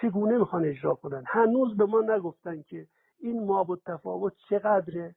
چگونه 0.00 0.38
می‌خوان 0.38 0.64
اجرا 0.64 0.94
کنن؟ 0.94 1.24
هنوز 1.26 1.76
به 1.76 1.86
ما 1.86 2.00
نگفتن 2.00 2.62
که 2.62 2.86
این 3.20 3.46
ما 3.46 3.78
تفاوت 3.86 4.32
چقدره 4.48 5.14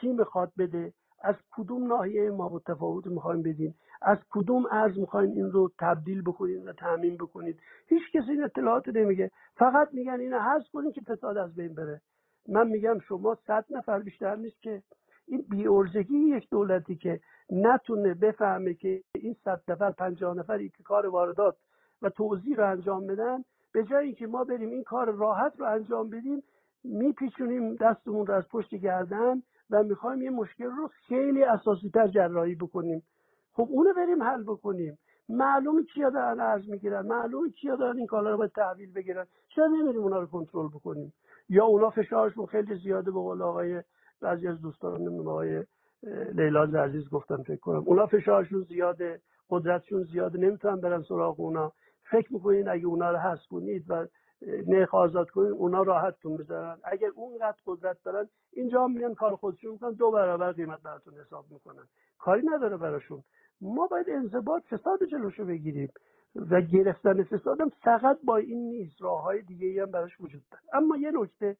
کی 0.00 0.08
می‌خواد 0.08 0.52
بده. 0.58 0.92
از 1.20 1.34
کدوم 1.50 1.86
ناحیه 1.86 2.30
ما 2.30 2.48
و 2.48 2.60
تفاوت 2.60 3.06
می‌خوایم 3.06 3.42
بدیم 3.42 3.74
از 4.02 4.18
کدوم 4.30 4.66
ارز 4.70 4.98
می‌خواین 4.98 5.30
این 5.30 5.50
رو 5.50 5.70
تبدیل 5.78 6.22
بکنید 6.22 6.66
و 6.66 6.72
تعمین 6.72 7.16
بکنید 7.16 7.60
هیچ 7.86 8.02
کسی 8.12 8.30
این 8.30 8.44
اطلاعات 8.44 8.88
نمیگه. 8.88 9.30
فقط 9.54 9.88
میگن 9.92 10.20
اینو 10.20 10.38
حذف 10.38 10.70
کنید 10.72 10.94
که 10.94 11.00
فساد 11.00 11.36
از 11.36 11.54
بین 11.54 11.74
بره. 11.74 12.00
من 12.48 12.68
میگم 12.68 12.98
شما 12.98 13.34
صد 13.46 13.64
نفر 13.70 13.98
بیشتر 13.98 14.36
نیست 14.36 14.62
که 14.62 14.82
این 15.26 15.44
بیورزگی 15.50 16.18
یک 16.18 16.50
دولتی 16.50 16.96
که 16.96 17.20
نتونه 17.50 18.14
بفهمه 18.14 18.74
که 18.74 19.02
این 19.14 19.36
صد 19.44 19.60
نفر 19.68 19.90
پنجاه 19.90 20.36
نفری 20.36 20.68
که 20.68 20.82
کار 20.82 21.06
واردات 21.06 21.56
و 22.02 22.10
توضیح 22.10 22.56
رو 22.56 22.70
انجام 22.70 23.06
بدن 23.06 23.44
به 23.72 23.84
جای 23.84 24.06
اینکه 24.06 24.26
ما 24.26 24.44
بریم 24.44 24.70
این 24.70 24.82
کار 24.82 25.10
راحت 25.10 25.60
رو 25.60 25.66
انجام 25.66 26.10
بدیم 26.10 26.42
میپیچونیم 26.84 27.74
دستمون 27.74 28.26
رو 28.26 28.34
از 28.34 28.48
پشت 28.48 28.74
گردن 28.74 29.42
و 29.70 29.82
می‌خوایم 29.82 30.22
یه 30.22 30.30
مشکل 30.30 30.64
رو 30.64 30.90
خیلی 31.08 31.44
اساسی 31.44 31.90
تر 31.90 32.08
جراحی 32.08 32.54
بکنیم. 32.54 33.02
خب 33.52 33.68
اونو 33.70 33.94
بریم 33.96 34.22
حل 34.22 34.42
بکنیم. 34.42 34.98
معلوم 35.28 35.84
کیا 35.84 36.10
دارن 36.10 36.40
ارز 36.40 36.70
می‌گیرن 36.70 37.06
معلوم 37.06 37.50
کیا 37.50 37.76
دارن 37.76 37.96
این 37.96 38.06
کالا 38.06 38.30
رو 38.30 38.36
باید 38.36 38.50
تحویل 38.50 38.92
بگیرن. 38.92 39.26
چرا 39.48 39.66
نمیریم 39.66 40.00
اونا 40.00 40.20
رو 40.20 40.26
کنترل 40.26 40.68
بکنیم؟ 40.68 41.12
یا 41.48 41.64
اونا 41.64 41.90
فشارشون 41.90 42.46
خیلی 42.46 42.74
زیاده 42.74 43.10
به 43.10 43.20
قول 43.20 43.42
آقای 43.42 43.82
بعضی 44.20 44.48
از 44.48 44.60
دوستان 44.60 45.28
آقای 45.28 45.64
لیلا 46.34 46.62
عزیز 46.62 47.10
گفتن 47.10 47.42
فکر 47.42 47.60
کنم. 47.60 47.82
اونا 47.86 48.06
فشارشون 48.06 48.62
زیاده 48.62 49.20
قدرتشون 49.50 50.02
زیاده 50.02 50.38
نمی‌تونن 50.38 50.80
برن 50.80 51.02
سراغ 51.02 51.40
اونا. 51.40 51.72
فکر 52.10 52.32
می‌کنین 52.32 52.68
اگه 52.68 52.86
اونا 52.86 53.10
رو 53.10 53.16
حذف 53.16 53.46
کنید 53.50 53.84
و 53.88 54.06
نرخ 54.42 54.94
آزاد 54.94 55.30
کنید 55.30 55.52
اونا 55.52 55.82
راحتتون 55.82 56.36
بذارن. 56.36 56.78
اگر 56.84 57.08
اونقدر 57.14 57.58
قدرت 57.66 58.02
دارن 58.02 58.28
اینجا 58.52 58.86
میان 58.86 59.14
کار 59.14 59.36
خودشون 59.36 59.72
می‌کنن 59.72 59.92
دو 59.92 60.10
برابر 60.10 60.52
قیمت 60.52 60.82
براتون 60.82 61.14
حساب 61.14 61.44
می‌کنن. 61.50 61.88
کاری 62.18 62.42
نداره 62.46 62.76
براشون. 62.76 63.22
ما 63.60 63.86
باید 63.86 64.10
انضباط 64.10 64.62
فساد 64.62 65.04
جلوشو 65.04 65.44
بگیریم 65.44 65.92
و 66.34 66.60
گرفتن 66.60 67.22
فسادم 67.22 67.68
فقط 67.68 68.18
با 68.24 68.36
این 68.36 68.68
نیست 68.68 69.02
راه 69.02 69.22
های 69.22 69.42
دیگه 69.42 69.82
هم 69.82 69.90
براش 69.90 70.20
وجود 70.20 70.42
داره. 70.50 70.64
اما 70.72 70.96
یه 70.96 71.10
نکته 71.14 71.56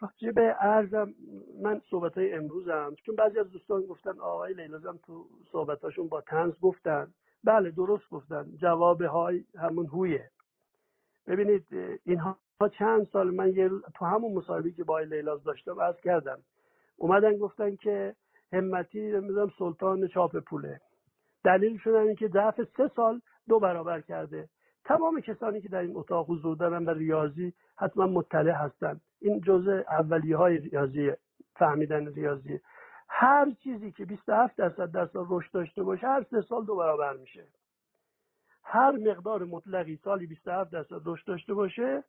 راجع 0.00 0.30
به 0.30 0.56
ارزم 0.60 1.14
من 1.62 1.80
صحبت 1.90 2.18
های 2.18 2.32
امروزم 2.32 2.94
چون 3.06 3.16
بعضی 3.16 3.38
از 3.38 3.50
دوستان 3.50 3.82
گفتن 3.82 4.20
آقای 4.20 4.54
لیلازم 4.54 4.98
تو 5.06 5.26
صحبتاشون 5.52 6.08
با 6.08 6.20
تنز 6.20 6.52
گفتن. 6.60 7.14
بله 7.44 7.70
درست 7.70 8.10
گفتن. 8.10 8.56
جواب 8.56 9.02
های 9.02 9.44
همون 9.58 9.86
هویه. 9.86 10.30
ببینید 11.26 11.66
اینها 12.04 12.38
چند 12.78 13.06
سال 13.12 13.34
من 13.34 13.48
یه 13.48 13.70
تو 13.94 14.04
همون 14.04 14.32
مصاحبه 14.32 14.70
که 14.70 14.84
با 14.84 15.00
لیلاز 15.00 15.44
داشتم 15.44 15.78
از 15.78 16.00
کردم. 16.00 16.38
اومدن 16.96 17.36
گفتن 17.38 17.76
که 17.76 18.14
همتی 18.52 19.00
نمی‌دونم 19.00 19.52
سلطان 19.58 20.08
چاپ 20.08 20.36
پوله. 20.36 20.80
دلیل 21.44 21.78
شدن 21.78 22.14
که 22.14 22.28
ضعف 22.28 22.60
سه 22.76 22.90
سال 22.96 23.20
دو 23.48 23.60
برابر 23.60 24.00
کرده. 24.00 24.48
تمام 24.84 25.20
کسانی 25.20 25.60
که 25.60 25.68
در 25.68 25.78
این 25.78 25.96
اتاق 25.96 26.30
حضور 26.30 26.56
دارن 26.56 26.84
به 26.84 26.92
ریاضی 26.92 27.52
حتما 27.76 28.06
مطلع 28.06 28.52
هستند 28.52 29.00
این 29.20 29.40
جزء 29.40 29.82
اولیه 29.88 30.36
های 30.36 30.58
ریاضی 30.58 31.12
فهمیدن 31.56 32.06
ریاضی. 32.06 32.60
هر 33.08 33.50
چیزی 33.50 33.92
که 33.92 34.04
27 34.04 34.56
درصد 34.56 34.90
در 34.90 35.06
سال 35.06 35.26
رشد 35.30 35.52
داشته 35.52 35.82
باشه 35.82 36.06
هر 36.06 36.22
سه 36.30 36.40
سال 36.40 36.64
دو 36.64 36.76
برابر 36.76 37.16
میشه. 37.16 37.44
هر 38.62 38.90
مقدار 38.90 39.44
مطلقی 39.44 39.96
سالی 40.04 40.26
27 40.26 40.72
درصد 40.72 41.00
رشد 41.06 41.26
داشته 41.26 41.54
باشه 41.54 42.04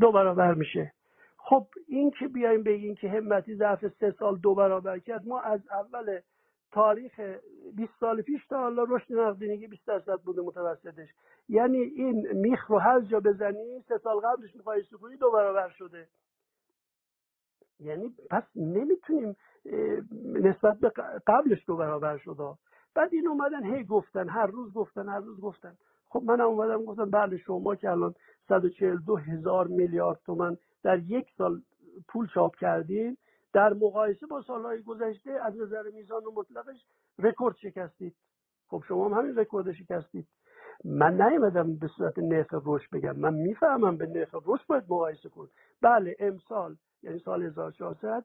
دو 0.00 0.12
برابر 0.12 0.54
میشه. 0.54 0.92
خب 1.36 1.66
این 1.88 2.10
که 2.10 2.28
بیایم 2.28 2.62
بگیم 2.62 2.94
که 2.94 3.08
همتی 3.08 3.54
ضعف 3.54 3.88
سه 3.88 4.10
سال 4.10 4.36
دو 4.38 4.54
برابر 4.54 4.98
کرد 4.98 5.26
ما 5.28 5.40
از 5.40 5.60
اول 5.70 6.20
تاریخ 6.72 7.20
20 7.76 7.92
سال 8.00 8.22
پیش 8.22 8.46
تا 8.46 8.58
حالا 8.58 8.84
رشد 8.88 9.12
نقدینگی 9.12 9.66
20 9.66 9.86
درصد 9.86 10.20
بوده 10.20 10.42
متوسطش. 10.42 11.08
یعنی 11.48 11.78
این 11.78 12.32
میخ 12.32 12.70
رو 12.70 12.78
هر 12.78 13.00
جا 13.00 13.20
بزنی 13.20 13.80
سه 13.88 13.98
سال 13.98 14.20
قبلش 14.20 14.56
مقایسه 14.56 14.96
کنی 14.96 15.16
دو 15.16 15.30
برابر 15.30 15.68
شده. 15.68 16.08
یعنی 17.80 18.14
پس 18.30 18.42
نمی‌تونیم 18.56 19.36
نسبت 20.24 20.78
به 20.78 20.88
قبلش 21.26 21.64
دو 21.66 21.76
برابر 21.76 22.16
شده. 22.18 22.54
بعد 22.94 23.14
این 23.14 23.28
اومدن 23.28 23.74
هی 23.74 23.84
گفتن 23.84 24.28
هر 24.28 24.46
روز 24.46 24.72
گفتن 24.72 25.08
هر 25.08 25.20
روز 25.20 25.40
گفتن. 25.40 25.74
خب 26.08 26.22
من 26.22 26.40
اومدم 26.40 26.84
گفتم 26.84 27.10
بله 27.10 27.36
شما 27.36 27.74
که 27.74 27.90
الان 27.90 28.14
142 28.48 29.16
هزار 29.16 29.66
میلیارد 29.66 30.20
تومن 30.26 30.56
در 30.82 30.98
یک 30.98 31.26
سال 31.38 31.62
پول 32.08 32.26
چاپ 32.34 32.56
کردین 32.56 33.16
در 33.52 33.72
مقایسه 33.72 34.26
با 34.26 34.42
سالهای 34.42 34.82
گذشته 34.82 35.30
از 35.30 35.56
نظر 35.56 35.82
میزان 35.94 36.24
و 36.24 36.30
مطلقش 36.36 36.86
رکورد 37.18 37.56
شکستید. 37.56 38.14
خب 38.68 38.82
شما 38.88 39.08
هم 39.08 39.14
همین 39.14 39.36
رکورد 39.36 39.72
شکستید. 39.72 40.26
من 40.84 41.22
نیومدم 41.22 41.76
به 41.76 41.88
صورت 41.88 42.18
نرخ 42.18 42.54
رشد 42.64 42.90
بگم. 42.92 43.16
من 43.16 43.34
می‌فهمم 43.34 43.96
به 43.96 44.06
نرخ 44.06 44.34
رشد 44.46 44.66
باید 44.66 44.84
مقایسه 44.84 45.28
کن 45.28 45.48
بله 45.82 46.16
امسال 46.18 46.76
یعنی 47.02 47.18
سال 47.18 47.42
1400 47.42 48.24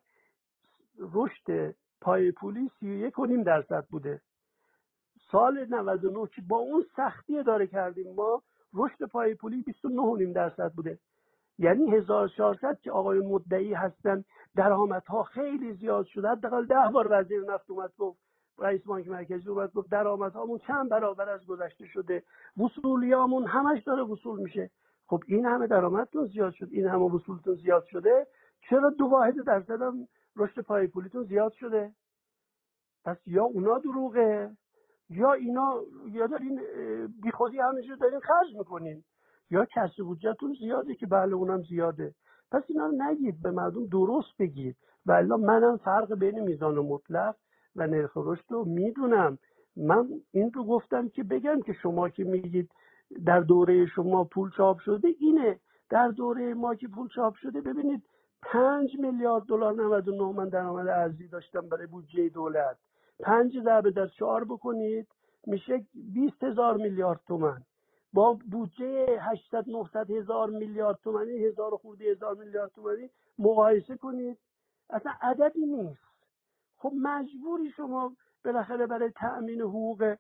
رشد 1.00 1.76
پای 2.02 2.32
پولی 2.32 2.70
31 2.80 3.14
درصد 3.46 3.86
بوده. 3.90 4.22
سال 5.32 5.66
99 5.70 6.28
که 6.28 6.42
با 6.42 6.58
اون 6.58 6.86
سختی 6.96 7.40
اداره 7.40 7.68
کردیم 7.68 8.16
ما 8.16 8.42
رشد 8.74 9.04
پای 9.04 9.36
پولی 9.36 9.62
29 9.62 10.34
درصد 10.34 10.72
بوده. 10.74 11.00
یعنی 11.58 11.92
1400 11.92 12.80
که 12.80 12.92
آقای 12.92 13.20
مدعی 13.20 13.74
هستن 13.74 14.24
درآمدها 14.56 15.24
خیلی 15.24 15.74
زیاد 15.74 16.06
شده. 16.06 16.30
حداقل 16.30 16.66
ده 16.66 16.92
بار 16.94 17.08
وزیر 17.12 17.52
نفت 17.54 17.70
اومد 17.70 17.94
گفت 17.98 18.20
رئیس 18.60 18.84
بانک 18.84 19.08
مرکزی 19.08 19.50
اومد 19.50 19.74
گفت 19.74 19.90
درآمدهامون 19.90 20.58
چند 20.58 20.90
برابر 20.90 21.30
از 21.30 21.46
گذشته 21.46 21.86
شده. 21.86 22.24
وصولیامون 22.58 23.46
همش 23.46 23.84
داره 23.84 24.04
وصول 24.04 24.40
میشه. 24.40 24.70
خب 25.08 25.24
این 25.28 25.46
همه 25.46 25.68
درآمدتون 25.68 26.26
زیاد 26.28 26.54
شد 26.54 26.68
این 26.72 26.88
همه 26.88 27.06
وصولتون 27.06 27.56
زیاد 27.56 27.86
شده. 27.86 28.28
چرا 28.70 28.90
دو 28.90 29.06
واحد 29.06 29.44
درصد 29.46 29.82
هم 29.82 30.08
رشد 30.36 30.62
پای 30.62 30.88
پولیتون 30.88 31.24
زیاد 31.24 31.52
شده؟ 31.52 31.92
پس 33.06 33.18
یا 33.28 33.44
اونا 33.44 33.78
دروغه 33.78 34.52
یا 35.10 35.34
اینا 35.34 35.74
یا 36.12 36.28
دارین 36.28 36.62
بیخودی 37.22 37.60
همینجور 37.60 37.96
دارین 37.96 38.20
خرج 38.20 38.56
می‌کنین. 38.58 39.04
یا 39.52 39.66
کسب 39.66 40.04
بودجهتون 40.04 40.56
زیاده 40.60 40.96
که 40.96 41.06
بله 41.06 41.34
اونم 41.34 41.62
زیاده. 41.62 42.14
پس 42.52 42.64
اینا 42.68 42.86
رو 42.86 42.92
نگید 42.92 43.42
به 43.42 43.52
مردم 43.52 43.86
درست 43.86 44.38
بگید. 44.40 44.76
و 45.06 45.24
منم 45.24 45.78
فرق 45.78 46.16
بین 46.16 46.40
میزان 46.40 46.76
مطلق 46.76 47.36
و 47.76 47.88
نرخ 47.88 48.12
رشد 48.16 48.46
رو 48.50 48.66
می‌دونم. 48.66 49.38
من 49.76 50.10
این 50.32 50.52
رو 50.54 50.64
گفتم 50.64 51.10
که 51.10 51.24
بگم 51.24 51.62
که 51.62 51.74
شما 51.74 52.10
که 52.10 52.24
میگید 52.24 52.72
در 53.26 53.40
دوره 53.40 53.86
شما 53.86 54.24
پول 54.24 54.52
چاپ 54.58 54.80
شده 54.80 55.08
اینه. 55.20 55.60
در 55.90 56.08
دوره 56.08 56.54
ما 56.54 56.76
که 56.76 56.88
پول 56.88 57.08
چاپ 57.08 57.36
شده 57.36 57.62
ببینید 57.62 58.04
پنج 58.42 58.90
میلیارد 59.00 59.44
دلار 59.44 59.74
99 59.74 60.24
من 60.24 60.50
درآمد 60.50 60.88
ارزی 60.88 61.28
داشتم 61.28 61.62
برای 61.62 61.88
بودجه 61.88 62.30
دولت. 62.30 62.78
پنج 63.20 63.60
ضربه 63.64 63.92
در 63.92 64.08
چهار 64.08 64.44
بکنید 64.44 65.08
میشه 65.48 65.86
20 66.14 66.44
هزار 66.44 66.78
میلیارد 66.78 67.20
تومن 67.28 67.62
با 68.14 68.40
بودجه 68.52 69.20
800 69.22 69.70
900 69.70 70.12
هزار 70.12 70.50
میلیارد 70.50 71.00
تومنی 71.04 71.46
هزار 71.46 71.78
خورده 71.78 72.06
هزار 72.12 72.36
میلیارد 72.36 72.72
تومنی 72.76 73.10
مقایسه 73.40 73.98
کنید. 73.98 74.38
اصلا 74.90 75.12
عددی 75.22 75.66
نیست. 75.66 76.02
خب 76.78 76.92
مجبوری 77.02 77.72
شما 77.78 78.16
بالاخره 78.46 78.88
برای 78.88 79.12
تأمین 79.12 79.62
حقوق 79.62 80.16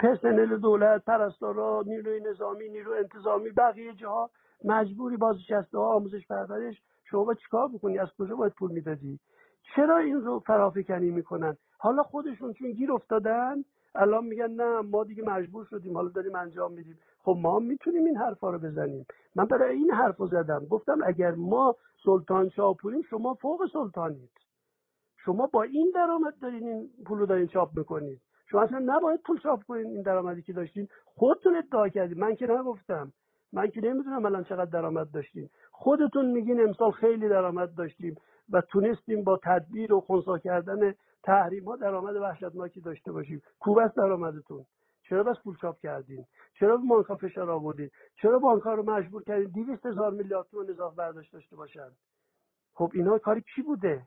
پرسنل 0.00 0.56
دولت 0.56 1.04
پرستارا 1.04 1.82
نیروی 1.86 2.20
نظامی 2.20 2.68
نیرو 2.68 2.92
انتظامی 2.92 3.50
بقیه 3.50 3.94
جاها 3.94 4.30
مجبوری 4.64 5.16
بازنشسته 5.16 5.78
ها 5.78 5.94
آموزش 5.94 6.26
پرورش 6.26 6.82
شما 7.04 7.34
چیکار 7.34 7.68
بکنی؟ 7.68 7.98
از 7.98 8.08
کجا 8.18 8.36
باید 8.36 8.52
پول 8.52 8.72
می‌دادی؟ 8.72 9.20
چرا 9.76 9.98
این 9.98 10.20
رو 10.20 10.38
فرافکنی 10.38 11.10
می‌کنن؟ 11.10 11.56
حالا 11.84 12.02
خودشون 12.02 12.52
چون 12.52 12.72
گیر 12.72 12.92
افتادن 12.92 13.64
الان 13.94 14.24
میگن 14.24 14.50
نه 14.50 14.80
ما 14.80 15.04
دیگه 15.04 15.22
مجبور 15.22 15.64
شدیم 15.64 15.94
حالا 15.94 16.08
داریم 16.08 16.34
انجام 16.34 16.72
میدیم. 16.72 16.98
خب 17.18 17.36
ما 17.42 17.58
می‌تونیم 17.58 18.04
این 18.04 18.16
حرفا 18.16 18.50
رو 18.50 18.58
بزنیم. 18.58 19.06
من 19.36 19.44
برای 19.44 19.76
این 19.76 19.90
حرف 19.90 20.16
رو 20.16 20.26
زدم. 20.26 20.66
گفتم 20.70 20.98
اگر 21.06 21.30
ما 21.30 21.76
سلطان 22.04 22.48
شاپوریم 22.48 23.02
شما 23.02 23.34
فوق 23.34 23.60
سلطانید. 23.72 24.30
شما 25.16 25.46
با 25.46 25.62
این 25.62 25.92
درآمد 25.94 26.34
دارین 26.42 26.68
این 26.68 26.90
پول 27.06 27.18
رو 27.18 27.26
دارین 27.26 27.46
چاپ 27.46 27.78
می‌کنید. 27.78 28.20
شما 28.50 28.62
اصلا 28.62 28.82
نباید 28.86 29.20
پول 29.26 29.38
چاپ 29.38 29.64
کنین 29.64 29.86
این 29.86 30.02
درآمدی 30.02 30.42
که 30.42 30.52
داشتین. 30.52 30.88
خودتون 31.04 31.56
ادعا 31.56 31.88
کردید 31.88 32.18
من 32.18 32.34
که 32.34 32.46
نگفتم. 32.46 33.12
من 33.52 33.70
که 33.70 33.80
نمی‌دونم 33.80 34.24
الان 34.24 34.44
چقدر 34.44 34.70
درآمد 34.70 35.10
داشتین. 35.10 35.48
خودتون 35.70 36.30
میگین 36.30 36.60
امسال 36.60 36.90
خیلی 36.90 37.28
درآمد 37.28 37.74
داشتیم 37.74 38.16
و 38.50 38.60
تونستیم 38.60 39.24
با 39.24 39.40
تدبیر 39.44 39.92
و 39.92 40.00
خونسا 40.00 40.38
کردن 40.38 40.94
تحریم 41.24 41.64
ها 41.64 41.76
درآمد 41.76 42.16
وحشتناکی 42.16 42.80
داشته 42.80 43.12
باشیم 43.12 43.42
کوب 43.60 43.78
است 43.78 43.96
درآمدتون. 43.96 44.64
چرا 45.08 45.22
بس 45.22 45.36
پول 45.44 45.56
چاپ 45.60 45.78
کردین؟ 45.80 46.24
چرا 46.60 46.76
به 46.76 46.82
بانک 46.88 47.06
فشار 47.20 47.50
آوردین؟ 47.50 47.90
چرا 48.22 48.38
بانک 48.38 48.62
ها 48.62 48.74
رو 48.74 48.90
مجبور 48.90 49.22
کردین 49.22 49.48
200 49.48 49.86
هزار 49.86 50.10
میلیارد 50.12 50.46
تومان 50.50 50.70
اضافه 50.70 50.96
برداشت 50.96 51.32
داشته 51.32 51.56
باشن؟ 51.56 51.90
خب 52.74 52.90
اینا 52.94 53.18
کاری 53.18 53.42
کی 53.54 53.62
بوده؟ 53.62 54.02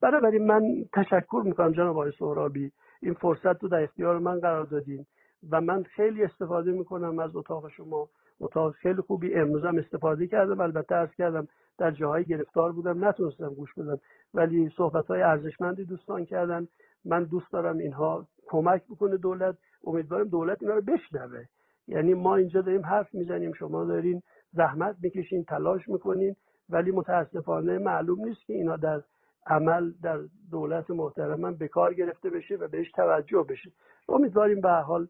بنابراین 0.00 0.46
من 0.46 0.62
تشکر 0.92 1.42
می‌کنم 1.44 1.72
جناب 1.72 1.96
آقای 1.96 2.12
سهرابی. 2.18 2.72
این 3.02 3.14
فرصت 3.14 3.62
رو 3.62 3.68
در 3.68 3.82
اختیار 3.82 4.18
من 4.18 4.40
قرار 4.40 4.64
دادین 4.64 5.06
و 5.50 5.60
من 5.60 5.82
خیلی 5.82 6.24
استفاده 6.24 6.72
می‌کنم 6.72 7.18
از 7.18 7.36
اتاق 7.36 7.68
شما. 7.68 8.08
اتاق 8.40 8.72
خیلی 8.72 9.00
خوبی. 9.00 9.34
امروز 9.34 9.64
هم 9.64 9.78
استفاده 9.78 10.26
کردم. 10.26 10.60
البته 10.60 10.94
ارز 10.94 11.10
کردم 11.10 11.48
در 11.78 11.90
جاهای 11.90 12.24
گرفتار 12.24 12.72
بودم 12.72 13.04
نتونستم 13.04 13.54
گوش 13.54 13.74
بدم. 13.74 13.98
ولی 14.34 14.70
صحبت 14.76 15.06
های 15.06 15.22
ارزشمندی 15.22 15.84
دوستان 15.84 16.24
کردن. 16.24 16.68
من 17.04 17.24
دوست 17.24 17.52
دارم 17.52 17.78
اینها 17.78 18.26
کمک 18.46 18.82
بکنه 18.90 19.16
دولت. 19.16 19.56
امیدوارم 19.84 20.28
دولت 20.28 20.62
اینا 20.62 20.74
رو 20.74 20.82
بشنوه. 20.82 21.44
یعنی 21.88 22.14
ما 22.14 22.36
اینجا 22.36 22.60
داریم 22.60 22.86
حرف 22.86 23.14
می‌زنیم 23.14 23.52
شما 23.52 23.84
دارین 23.84 24.22
زحمت 24.52 24.96
می‌کشین 25.02 25.44
تلاش 25.44 25.88
می‌کنین. 25.88 26.36
ولی 26.68 26.90
متاسفانه 26.90 27.78
معلوم 27.78 28.24
نیست 28.24 28.46
که 28.46 28.54
اینا 28.54 28.76
در 28.76 29.02
عمل 29.46 29.92
در 30.02 30.18
دولت 30.50 30.90
محترم 30.90 31.54
به 31.54 31.68
کار 31.68 31.94
گرفته 31.94 32.30
بشه 32.30 32.56
و 32.56 32.68
بهش 32.68 32.90
توجه 32.90 33.46
بشه. 33.48 33.70
امیدواریم 34.08 34.60
به 34.60 34.70
حال 34.70 35.08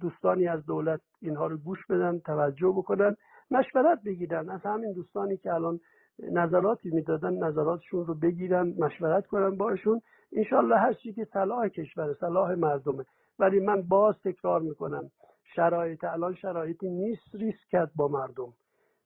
دوستانی 0.00 0.48
از 0.48 0.66
دولت 0.66 1.00
اینها 1.22 1.46
رو 1.46 1.56
گوش 1.56 1.86
بدن 1.86 2.18
توجه 2.18 2.68
بکنن 2.68 3.16
مشورت 3.50 4.02
بگیرن. 4.04 4.50
از 4.50 4.60
همین 4.62 4.92
دوستانی 4.92 5.36
که 5.36 5.54
الان 5.54 5.80
نظراتی 6.18 6.90
می‌دادن 6.90 7.34
نظراتشون 7.34 8.06
رو 8.06 8.14
بگیرن 8.14 8.74
مشورت 8.78 9.26
کنن 9.26 9.56
باشون. 9.56 10.00
انشالله 10.32 10.76
هر 10.76 10.92
چی 10.92 11.12
که 11.12 11.24
صلاح 11.24 11.68
کشور 11.68 12.14
صلاح 12.14 12.54
مردمه. 12.54 13.04
ولی 13.38 13.60
من 13.60 13.82
باز 13.82 14.14
تکرار 14.24 14.60
می‌کنم 14.60 15.10
شرایط 15.56 16.04
الان 16.04 16.34
شرایطی 16.34 16.88
نیست 16.88 17.34
ریسک 17.34 17.68
کرد 17.70 17.90
با 17.96 18.08
مردم. 18.08 18.52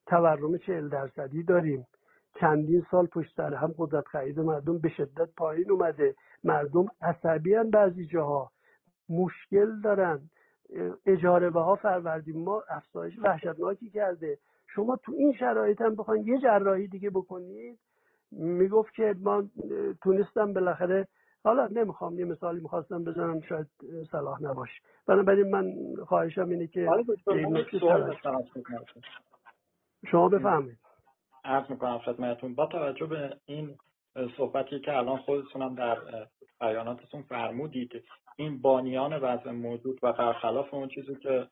تورم 0.07 0.59
چهل 0.59 0.89
درصدی 0.89 1.43
داریم. 1.43 1.87
چندین 2.41 2.87
سال 2.91 3.07
پشت 3.07 3.37
سر 3.37 3.55
هم 3.55 3.75
قدرت 3.79 4.07
خرید 4.07 4.41
مردم 4.41 4.79
به 4.79 4.89
شدت 4.89 5.29
پایین 5.37 5.71
اومده. 5.71 6.15
مردم 6.45 6.87
عصبی 7.03 7.55
بعضی 7.73 8.07
جاها. 8.07 8.51
مشکل 9.09 9.81
دارن. 9.81 10.21
اجاره 11.07 11.51
ها 11.51 11.77
فروردین 11.77 12.45
ما 12.45 12.63
افزایش 12.69 13.19
وحشتناکی 13.19 13.91
کرده. 13.91 14.39
شما 14.75 14.97
تو 14.97 15.13
این 15.13 15.33
شرایط 15.33 15.81
هم 15.81 15.95
بخواین 15.95 16.27
یه 16.27 16.39
جراحی 16.39 16.89
دیگه 16.89 17.11
بکنید. 17.11 17.79
می‌گفت 18.33 18.95
که 18.95 19.15
ما 19.21 19.45
تونستم 20.03 20.53
بالاخره 20.53 21.09
حالا 21.45 21.67
نمی‌خوام 21.67 22.19
یه 22.19 22.25
مثالی 22.25 22.61
می‌خواستم 22.61 23.05
بزنم 23.05 23.41
شاید 23.41 23.67
صلاح 24.11 24.43
نباشه. 24.43 24.81
بنابراین 25.07 25.51
من 25.51 25.75
خواهشم 26.07 26.49
اینه 26.49 26.67
که 26.67 26.89
شما 30.11 30.29
بفهمید 30.29 30.79
عرض 31.45 31.71
می‌کنم 31.71 31.99
خدمتتون. 31.99 32.55
با 32.55 32.67
توجه 32.67 33.07
به 33.07 33.37
این 33.47 33.79
صحبتی 34.37 34.81
که 34.81 34.97
الان 34.97 35.17
خودتونم 35.17 35.75
در 35.75 35.99
بیاناتتون 36.61 37.23
فرمودید 37.23 37.91
این 38.41 38.61
بانیان 38.61 39.19
وضع 39.19 39.51
موجود 39.51 39.99
و 40.03 40.13
برخلاف 40.13 40.75
اون 40.75 40.89
چیزی 40.89 41.15
که 41.15 41.47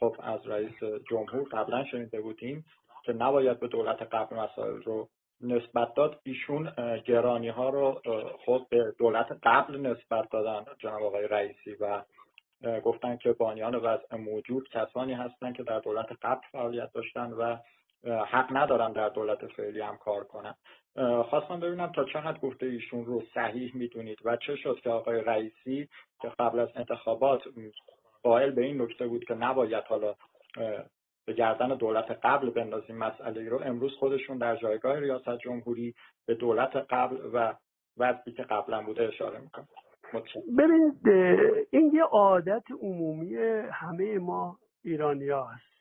خب 0.00 0.16
از 0.22 0.46
رئیس 0.46 0.74
جمهور 1.10 1.48
قبلا 1.52 1.84
شنیده 1.84 2.20
بودیم 2.20 2.64
که 3.04 3.12
نباید 3.12 3.60
به 3.60 3.68
دولت 3.68 4.02
قبل 4.02 4.36
مسائل 4.36 4.82
رو 4.82 5.08
نسبت 5.40 5.94
داد 5.94 6.20
ایشون 6.22 6.72
گرانی 7.04 7.48
ها 7.48 7.68
رو 7.68 8.00
خود 8.44 8.68
به 8.68 8.94
دولت 8.98 9.26
قبل 9.42 9.80
نسبت 9.80 10.30
دادن 10.30 10.64
جناب 10.78 11.02
آقای 11.02 11.28
رئیسی 11.28 11.74
و 11.80 12.02
گفتن 12.80 13.16
که 13.16 13.32
بانیان 13.32 13.74
وضع 13.74 14.16
موجود 14.16 14.68
کسانی 14.68 15.14
هستند 15.14 15.56
که 15.56 15.62
در 15.62 15.78
دولت 15.78 16.08
قبل 16.22 16.40
فعالیت 16.52 16.92
داشتن 16.92 17.32
و 17.32 17.56
حق 18.04 18.56
ندارن 18.56 18.92
در 18.92 19.08
دولت 19.08 19.46
فعلی 19.46 19.80
هم 19.80 19.96
کار 19.96 20.24
کنن 20.24 20.54
خواستم 21.22 21.60
ببینم 21.60 21.92
تا 21.92 22.04
چقدر 22.04 22.38
گفته 22.38 22.66
ایشون 22.66 23.04
رو 23.04 23.22
صحیح 23.34 23.76
می‌دونید 23.76 24.18
و 24.24 24.36
چه 24.36 24.56
شد 24.56 24.80
که 24.82 24.90
آقای 24.90 25.20
رئیسی 25.20 25.88
که 26.22 26.28
قبل 26.38 26.58
از 26.58 26.68
انتخابات 26.76 27.42
قائل 28.22 28.50
به 28.50 28.62
این 28.62 28.82
نکته 28.82 29.06
بود 29.06 29.24
که 29.24 29.34
نباید 29.34 29.84
حالا 29.84 30.14
به 31.26 31.32
گردن 31.32 31.68
دولت 31.68 32.10
قبل 32.22 32.50
بندازیم 32.50 32.96
مسئله 32.96 33.48
رو. 33.48 33.60
امروز 33.64 33.96
خودشون 33.98 34.38
در 34.38 34.56
جایگاه 34.56 35.00
ریاست 35.00 35.38
جمهوری 35.38 35.94
به 36.26 36.34
دولت 36.34 36.76
قبل 36.76 37.16
و 37.32 37.54
وضعی 37.98 38.32
که 38.32 38.42
قبلا 38.42 38.82
بوده 38.82 39.04
اشاره 39.08 39.38
می‌کنن. 39.38 39.66
ببینید 40.58 41.08
این 41.70 41.90
یه 41.94 42.02
عادت 42.02 42.64
عمومی 42.82 43.36
همه 43.72 44.18
ما 44.18 44.58
ایرانی 44.84 45.28
هست. 45.28 45.71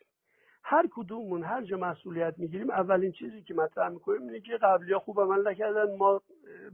هر 0.71 0.87
کدوممون 0.91 1.43
هر 1.43 1.61
جا 1.61 1.77
مسئولیت 1.77 2.33
می‌گیریم 2.37 2.69
اولین 2.69 3.11
چیزی 3.11 3.41
که 3.41 3.53
مطرح 3.53 3.89
می‌کنیم 3.89 4.21
اینه 4.21 4.39
که 4.39 4.57
قبلی 4.57 4.93
ها 4.93 4.99
خوب 4.99 5.21
عمل 5.21 5.47
نکردن 5.47 5.97
ما 5.97 6.21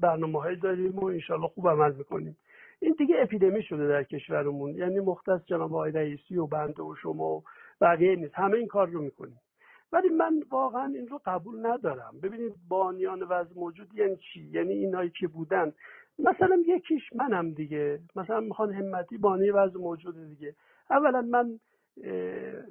برنامه 0.01 0.41
های 0.41 0.55
داریم 0.55 0.99
و 0.99 1.05
انشالله 1.05 1.47
خوب 1.47 1.69
عمل 1.69 1.93
می‌کنیم. 1.93 2.37
این 2.79 2.95
دیگه 2.97 3.15
اپیدمی 3.19 3.63
شده 3.63 3.87
در 3.87 4.03
کشورمون 4.03 4.75
یعنی 4.75 4.99
مختص 4.99 5.45
جناب 5.45 5.73
آقای 5.73 5.91
رئیسی 5.91 6.37
و 6.37 6.47
بنده 6.47 6.83
و 6.83 6.95
شما 6.95 7.35
و 7.35 7.43
بقیه 7.81 8.15
نیست 8.15 8.33
همه 8.35 8.57
این 8.57 8.67
کار 8.67 8.87
رو 8.87 9.01
می‌کنیم. 9.01 9.39
ولی 9.91 10.09
من 10.09 10.43
واقعا 10.51 10.85
این 10.85 11.07
رو 11.07 11.19
قبول 11.25 11.65
ندارم. 11.65 12.13
ببینید 12.23 12.53
بانیان 12.69 13.23
وضع 13.23 13.55
موجود 13.55 13.93
یعنی 13.93 14.15
چی؟ 14.15 14.49
یعنی 14.51 14.73
اینایی 14.73 15.09
که 15.19 15.27
بودن. 15.27 15.73
مثلا 16.19 16.63
یکیش 16.67 17.13
منم 17.15 17.51
دیگه. 17.51 17.99
مثلا 18.15 18.39
می‌خوان 18.39 18.73
همتی 18.73 19.17
بانی 19.17 19.49
وضع 19.49 19.79
موجود 19.79 20.15
دیگه. 20.29 20.55
اولا 20.89 21.21
من 21.21 21.59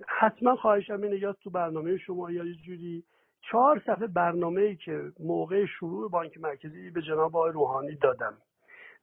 حتما 0.09 0.57
خواهشم 0.57 1.03
اینه 1.03 1.17
یا 1.19 1.33
تو 1.33 1.51
برنامه 1.51 1.97
شما 1.97 2.31
یا 2.31 2.45
یه 2.45 2.55
جوری 2.55 3.05
چهار 3.41 3.83
صفحه 3.87 4.07
برنامه 4.07 4.61
ای 4.61 4.77
که 4.77 5.13
موقع 5.21 5.67
شروع 5.67 6.11
بانک 6.11 6.39
مرکزی 6.39 6.91
به 6.91 7.03
جناب 7.03 7.37
آقای 7.37 7.53
روحانی 7.53 7.95
دادم 7.95 8.35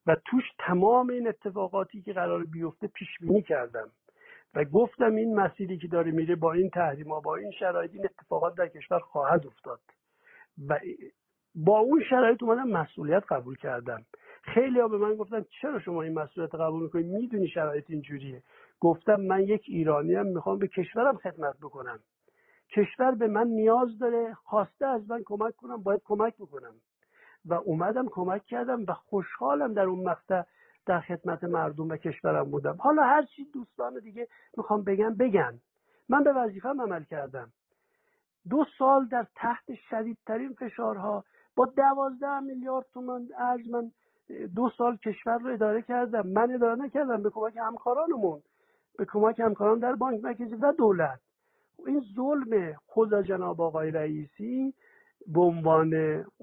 و 0.08 0.16
توش 0.26 0.44
تمام 0.60 1.10
این 1.10 1.28
اتفاقاتی 1.28 2.02
که 2.02 2.14
قرار 2.14 2.44
بیفته 2.44 2.88
پیش 2.88 3.10
بینی 3.22 3.42
کردم 3.42 3.90
و 4.56 4.64
گفتم 4.64 5.16
این 5.16 5.36
مسیری 5.36 5.78
که 5.78 5.88
داره 5.88 6.12
میره 6.12 6.36
با 6.36 6.54
این 6.54 6.70
تحریم 6.70 7.22
با 7.22 7.36
این 7.36 7.52
شرایط 7.52 7.94
این 7.94 8.06
اتفاقات 8.06 8.56
در 8.56 8.68
کشور 8.68 9.00
خواهد 9.00 9.48
افتاد. 9.48 9.80
و 10.68 10.80
با 11.56 11.80
اون 11.80 12.04
شرایط 12.10 12.44
اومدم 12.44 12.68
مسئولیت 12.68 13.24
قبول 13.30 13.56
کردم. 13.56 14.06
خیلی 14.44 14.80
ها 14.80 14.88
به 14.88 14.98
من 14.98 15.16
گفتن 15.16 15.46
چرا 15.62 15.80
شما 15.80 16.02
این 16.02 16.14
مسئولیت 16.14 16.56
قبول 16.56 16.84
می‌کنید 16.84 17.06
می‌دونی 17.06 17.48
شرایط 17.48 17.86
اینجوریه. 17.90 18.44
گفتم 18.84 19.22
من 19.22 19.42
یک 19.42 19.64
ایرانی 19.68 20.16
هم 20.16 20.28
می‌خوام 20.28 20.60
به 20.60 20.68
کشورم 20.68 21.18
خدمت 21.18 21.58
بکنم. 21.58 22.00
کشور 22.70 23.12
به 23.12 23.28
من 23.28 23.48
نیاز 23.48 24.00
داره 24.00 24.34
خواسته 24.34 24.86
از 24.86 25.10
من 25.10 25.24
کمک 25.26 25.56
کنم 25.56 25.84
باید 25.84 26.02
کمک 26.06 26.36
بکنم. 26.36 26.74
و 27.46 27.54
اومدم 27.54 28.08
کمک 28.10 28.46
کردم 28.46 28.86
و 28.88 28.94
خوشحالم 28.94 29.74
در 29.74 29.84
اون 29.84 30.10
مقطع 30.10 30.42
در 30.86 31.00
خدمت 31.00 31.44
مردم 31.44 31.90
و 31.90 31.98
کشورم 31.98 32.52
بودم. 32.52 32.76
حالا 32.80 33.04
هر 33.04 33.24
چی 33.24 33.46
دوستان 33.54 34.00
دیگه 34.00 34.28
می‌خوام 34.58 34.84
بگم 34.84 35.16
بگن. 35.16 35.60
من 36.10 36.24
به 36.24 36.34
وظیفم 36.34 36.82
عمل 36.82 37.04
کردم. 37.04 37.52
دو 38.50 38.66
سال 38.78 39.08
در 39.08 39.28
تحت 39.36 39.74
شدیدترین 39.90 40.54
فشارها 40.54 41.24
با 41.56 41.66
دوازده 41.66 42.40
میلیارد 42.40 42.86
تومان 42.94 43.30
ارز 43.38 43.70
من 43.70 43.92
دو 44.56 44.70
سال 44.78 44.98
کشور 44.98 45.38
رو 45.38 45.54
اداره 45.54 45.82
کردم. 45.82 46.28
من 46.28 46.52
اداره 46.54 46.76
نکردم 46.76 47.24
به 47.24 47.30
کمک 47.30 47.58
همکارانمون. 47.58 48.42
به 48.98 49.06
کمک 49.06 49.40
همکاران 49.40 49.80
در 49.80 49.96
بانک 49.96 50.24
مرکزی 50.24 50.56
و 50.56 50.74
دولت. 50.78 51.20
این 51.88 52.04
ظلم 52.16 52.74
خود 52.86 53.22
جناب 53.22 53.62
آقای 53.62 53.92
رئیسی 53.92 54.74
به 55.28 55.42
عنوان 55.42 55.94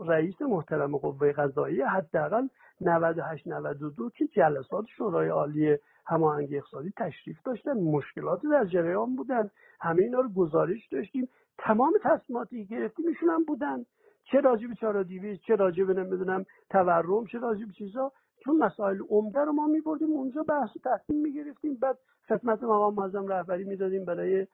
رئیس 0.06 0.42
محترم 0.42 0.96
قوه 0.96 1.32
قضایی 1.32 1.82
حداقل 1.82 2.48
98 2.80 3.46
92 3.46 4.10
که 4.10 4.26
جلسات 4.26 4.84
شورای 4.96 5.28
عالی 5.28 5.76
هماهنگی 6.06 6.56
اقتصادی 6.56 6.92
تشریف 6.96 7.42
داشتن 7.44 7.72
مشکلات 7.72 8.40
در 8.52 8.64
جریان 8.64 9.16
بودن 9.16 9.50
همه 9.80 10.02
اینا 10.02 10.20
رو 10.20 10.28
گزارش 10.28 10.88
داشتیم. 10.92 11.28
تمام 11.58 11.92
تصمیماتی 12.02 12.64
گرفتیم 12.64 13.06
ایشون 13.06 13.28
هم 13.28 13.44
بودن. 13.44 13.84
چه 14.24 14.40
راجع 14.40 14.66
به 14.66 14.74
چارا 14.74 15.04
چه 15.46 15.56
راجع 15.56 15.84
به 15.84 15.94
نمی‌دونم 15.94 16.46
تورم 16.70 17.26
چه 17.26 17.38
راجع 17.38 17.66
به 17.66 17.72
چیزا. 17.72 18.12
چون 18.44 18.58
مسائل 18.58 18.98
عمده 19.08 19.40
رو 19.40 19.52
ما 19.52 19.66
میبردیم 19.66 20.10
اونجا 20.10 20.42
بحث 20.42 20.70
تصمیم 20.84 21.22
می‌گرفتیم. 21.22 21.74
بعد 21.74 21.98
خدمت 22.28 22.62
مقام 22.62 22.94
معظم 22.94 23.26
رهبری 23.26 23.64
می‌دادیم 23.64 24.04
برای 24.04 24.46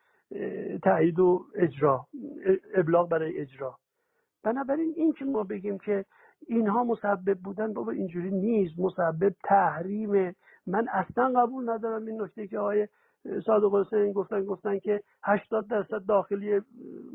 تایید 0.82 1.18
و 1.18 1.44
اجرا 1.54 2.06
ابلاغ 2.74 3.08
برای 3.08 3.38
اجرا. 3.38 3.78
بنابراین 4.42 4.92
این 4.96 5.12
که 5.12 5.24
ما 5.24 5.42
بگیم 5.42 5.78
که 5.78 6.04
اینها 6.46 6.84
مسبب 6.84 7.38
بودن 7.38 7.72
بابا 7.72 7.92
اینجوری 7.92 8.30
نیست. 8.30 8.78
مسبب 8.78 9.34
تحریم. 9.44 10.36
من 10.66 10.88
اصلا 10.92 11.32
قبول 11.40 11.70
ندارم 11.70 12.06
این 12.06 12.22
نکته 12.22 12.46
که 12.46 12.58
آقای 12.58 12.88
صادق 13.46 13.74
حسین 13.74 14.12
گفتن 14.12 14.44
گفتن 14.44 14.78
که 14.78 15.02
80 15.24 15.68
درصد 15.68 16.06
داخلی 16.08 16.60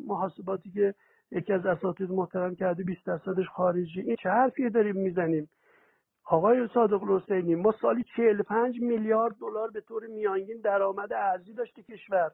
محاسباتی 0.07 0.71
که 0.71 0.93
یکی 1.31 1.53
از 1.53 1.65
اساتید 1.65 2.11
محترم 2.11 2.55
کرده 2.55 2.83
20 2.83 3.05
درصدش 3.05 3.49
خارجی. 3.49 4.01
این 4.01 4.15
چه 4.23 4.29
حرفیه 4.29 4.69
داریم 4.69 4.95
می‌زنیم؟ 4.95 5.49
آقای 6.31 6.67
صادق 6.73 7.03
حسینی 7.03 7.55
ما 7.55 7.71
سالی 7.81 8.05
45 8.15 8.81
میلیارد 8.81 9.35
دلار 9.35 9.71
به 9.71 9.81
طور 9.81 10.07
میانگین 10.07 10.61
درآمد 10.63 11.13
ارزی 11.13 11.53
داشته 11.53 11.83
کشور. 11.83 12.31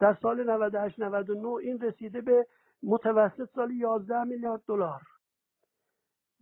در 0.00 0.16
سال 0.22 0.50
98 0.50 1.00
99 1.00 1.48
این 1.48 1.80
رسیده 1.80 2.20
به 2.20 2.46
متوسط 2.82 3.48
سال 3.54 3.70
11 3.70 4.24
میلیارد 4.24 4.60
دلار. 4.68 5.00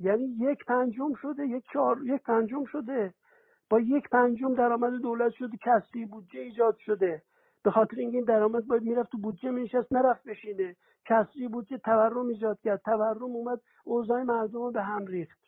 یعنی 0.00 0.24
یک 0.24 0.64
پنجم 0.64 1.14
شده 1.14 1.46
یک 1.46 1.64
چهار 1.72 1.98
یک 2.04 2.22
پنجم 2.22 2.64
شده. 2.64 3.14
با 3.70 3.80
یک 3.80 4.08
پنجم 4.08 4.54
درآمد 4.54 4.92
دولت 4.92 5.32
شده 5.32 5.56
کسری 5.56 6.04
بودجه 6.04 6.40
ایجاد 6.40 6.76
شده. 6.76 7.22
به 7.64 7.70
خاطر 7.70 7.96
اینکه 7.96 8.16
این 8.16 8.26
درآمد 8.26 8.66
باید 8.66 8.82
می‌رفت 8.82 9.12
تو 9.12 9.18
بودجه 9.18 9.50
میشست 9.50 9.92
نرفت 9.92 10.24
بشینه. 10.24 10.76
کسری 11.06 11.48
بودجه 11.48 11.78
تورم 11.78 12.28
ایجاد 12.28 12.60
کرد. 12.60 12.80
تورم 12.84 13.22
اومد 13.22 13.60
اوضاع 13.84 14.22
مردم 14.22 14.62
رو 14.62 14.70
به 14.70 14.82
هم 14.82 15.06
ریخت. 15.06 15.45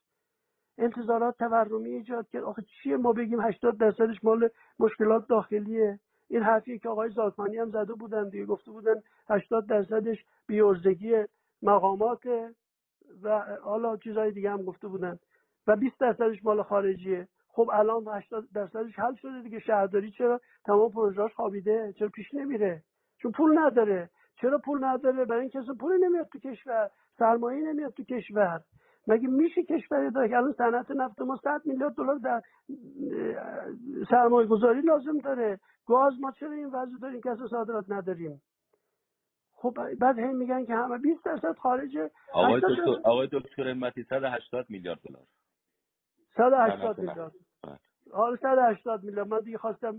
انتظارات 0.78 1.38
تورمی 1.38 1.90
ایجاد 1.90 2.28
کرد. 2.28 2.42
آخه 2.42 2.62
چیه 2.62 2.96
ما 2.96 3.12
بگیم 3.12 3.40
80 3.40 3.78
درصدش 3.78 4.24
مال 4.24 4.48
مشکلات 4.78 5.26
داخلیه؟ 5.28 6.00
این 6.28 6.42
حرفی 6.42 6.78
که 6.78 6.88
آقای 6.88 7.10
زاکانی 7.10 7.58
هم 7.58 7.70
زده 7.70 7.94
بودن 7.94 8.28
دیگه 8.28 8.44
گفته 8.46 8.70
بودن 8.70 9.02
80 9.28 9.66
درصدش 9.66 10.24
بیورزگی 10.46 11.24
مقامات 11.62 12.22
و 13.22 13.38
حالا 13.62 13.96
چیزهای 13.96 14.32
دیگه 14.32 14.50
هم 14.50 14.62
گفته 14.62 14.88
بودن. 14.88 15.18
و 15.66 15.76
20 15.76 16.00
درصدش 16.00 16.44
مال 16.44 16.62
خارجیه. 16.62 17.28
خب 17.48 17.70
الان 17.72 18.08
80 18.08 18.48
درصدش 18.54 18.98
حل 18.98 19.14
شده 19.14 19.42
دیگه. 19.42 19.58
شهرداری 19.58 20.10
چرا 20.10 20.40
تمام 20.64 20.90
پروژهاش 20.92 21.34
خوابیده؟ 21.34 21.94
چرا 21.98 22.08
پیش 22.08 22.34
نمیره؟ 22.34 22.82
چون 23.18 23.32
پول 23.32 23.58
نداره. 23.58 24.10
چرا 24.40 24.58
پول 24.58 24.84
نداره؟ 24.84 25.24
برای 25.24 25.40
این 25.40 25.50
کسی 25.50 25.72
پول 25.80 26.04
نمیاد 26.04 26.28
تو 26.32 26.38
کشور. 26.38 26.90
سرمایه 27.18 27.72
نمیاد 27.72 27.92
تو 27.92 28.04
کشور. 28.04 28.60
مگه 29.08 29.28
میشه 29.28 29.62
کشوری 29.62 30.10
داره 30.10 30.28
که 30.28 30.36
الان 30.36 30.52
صنعت 30.52 30.90
نفت 30.90 31.20
ما 31.22 31.36
100 31.36 31.62
میلیارد 31.64 31.94
دلار 31.94 32.18
در 32.18 32.42
سرمایه 34.10 34.46
گذاری 34.46 34.80
لازم 34.80 35.18
داره. 35.18 35.60
گاز 35.86 36.12
ما 36.20 36.32
چرا 36.32 36.52
این 36.52 36.66
وضع 36.66 36.98
داریم 37.02 37.20
که 37.20 37.34
صادرات 37.50 37.84
نداریم. 37.88 38.42
خب 39.52 39.76
بعد 40.00 40.18
هم 40.18 40.36
میگن 40.36 40.64
که 40.64 40.74
همه 40.74 40.98
20 40.98 41.24
درصد 41.24 41.56
خارجه 41.56 42.10
آقای 42.32 42.60
دکتر 42.60 43.00
آقای 43.04 43.28
دکتر 43.32 43.68
امتی 43.68 44.02
180 44.02 44.66
میلیارد 44.68 44.98
دلار. 45.08 45.22
180 46.36 46.98
میلیارد. 46.98 47.32
حالا 48.12 48.36
180 48.36 49.04
میلیارد. 49.04 49.28
من 49.28 49.40
دیگه 49.40 49.58
خواستم 49.58 49.96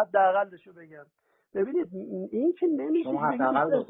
حداقلش 0.00 0.66
رو 0.66 0.72
بگم. 0.72 1.06
ببینید 1.54 1.88
این 2.32 2.52
که 2.58 2.66
نمیشه 2.66 3.04
شما 3.04 3.26
حداقل 3.26 3.84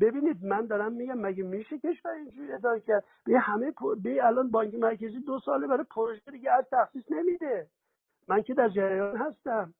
ببینید 0.00 0.44
من 0.44 0.66
دارم 0.66 0.92
میگم 0.92 1.18
مگه 1.18 1.42
میشه 1.42 1.78
کشور 1.78 2.10
اینجوری 2.10 2.52
اداره 2.52 2.80
کرد؟ 2.80 3.04
به 3.24 3.38
همه 3.38 3.72
به 4.02 4.26
الان 4.26 4.50
بانک 4.50 4.74
مرکزی 4.74 5.20
دو 5.20 5.38
ساله 5.38 5.66
برای 5.66 5.84
پروژه 5.84 6.30
دیگه 6.30 6.52
از 6.52 6.64
تخصیص 6.72 7.04
نمیده. 7.10 7.66
من 8.28 8.42
که 8.42 8.54
در 8.54 8.68
جریان 8.68 9.16
هستم. 9.16 9.74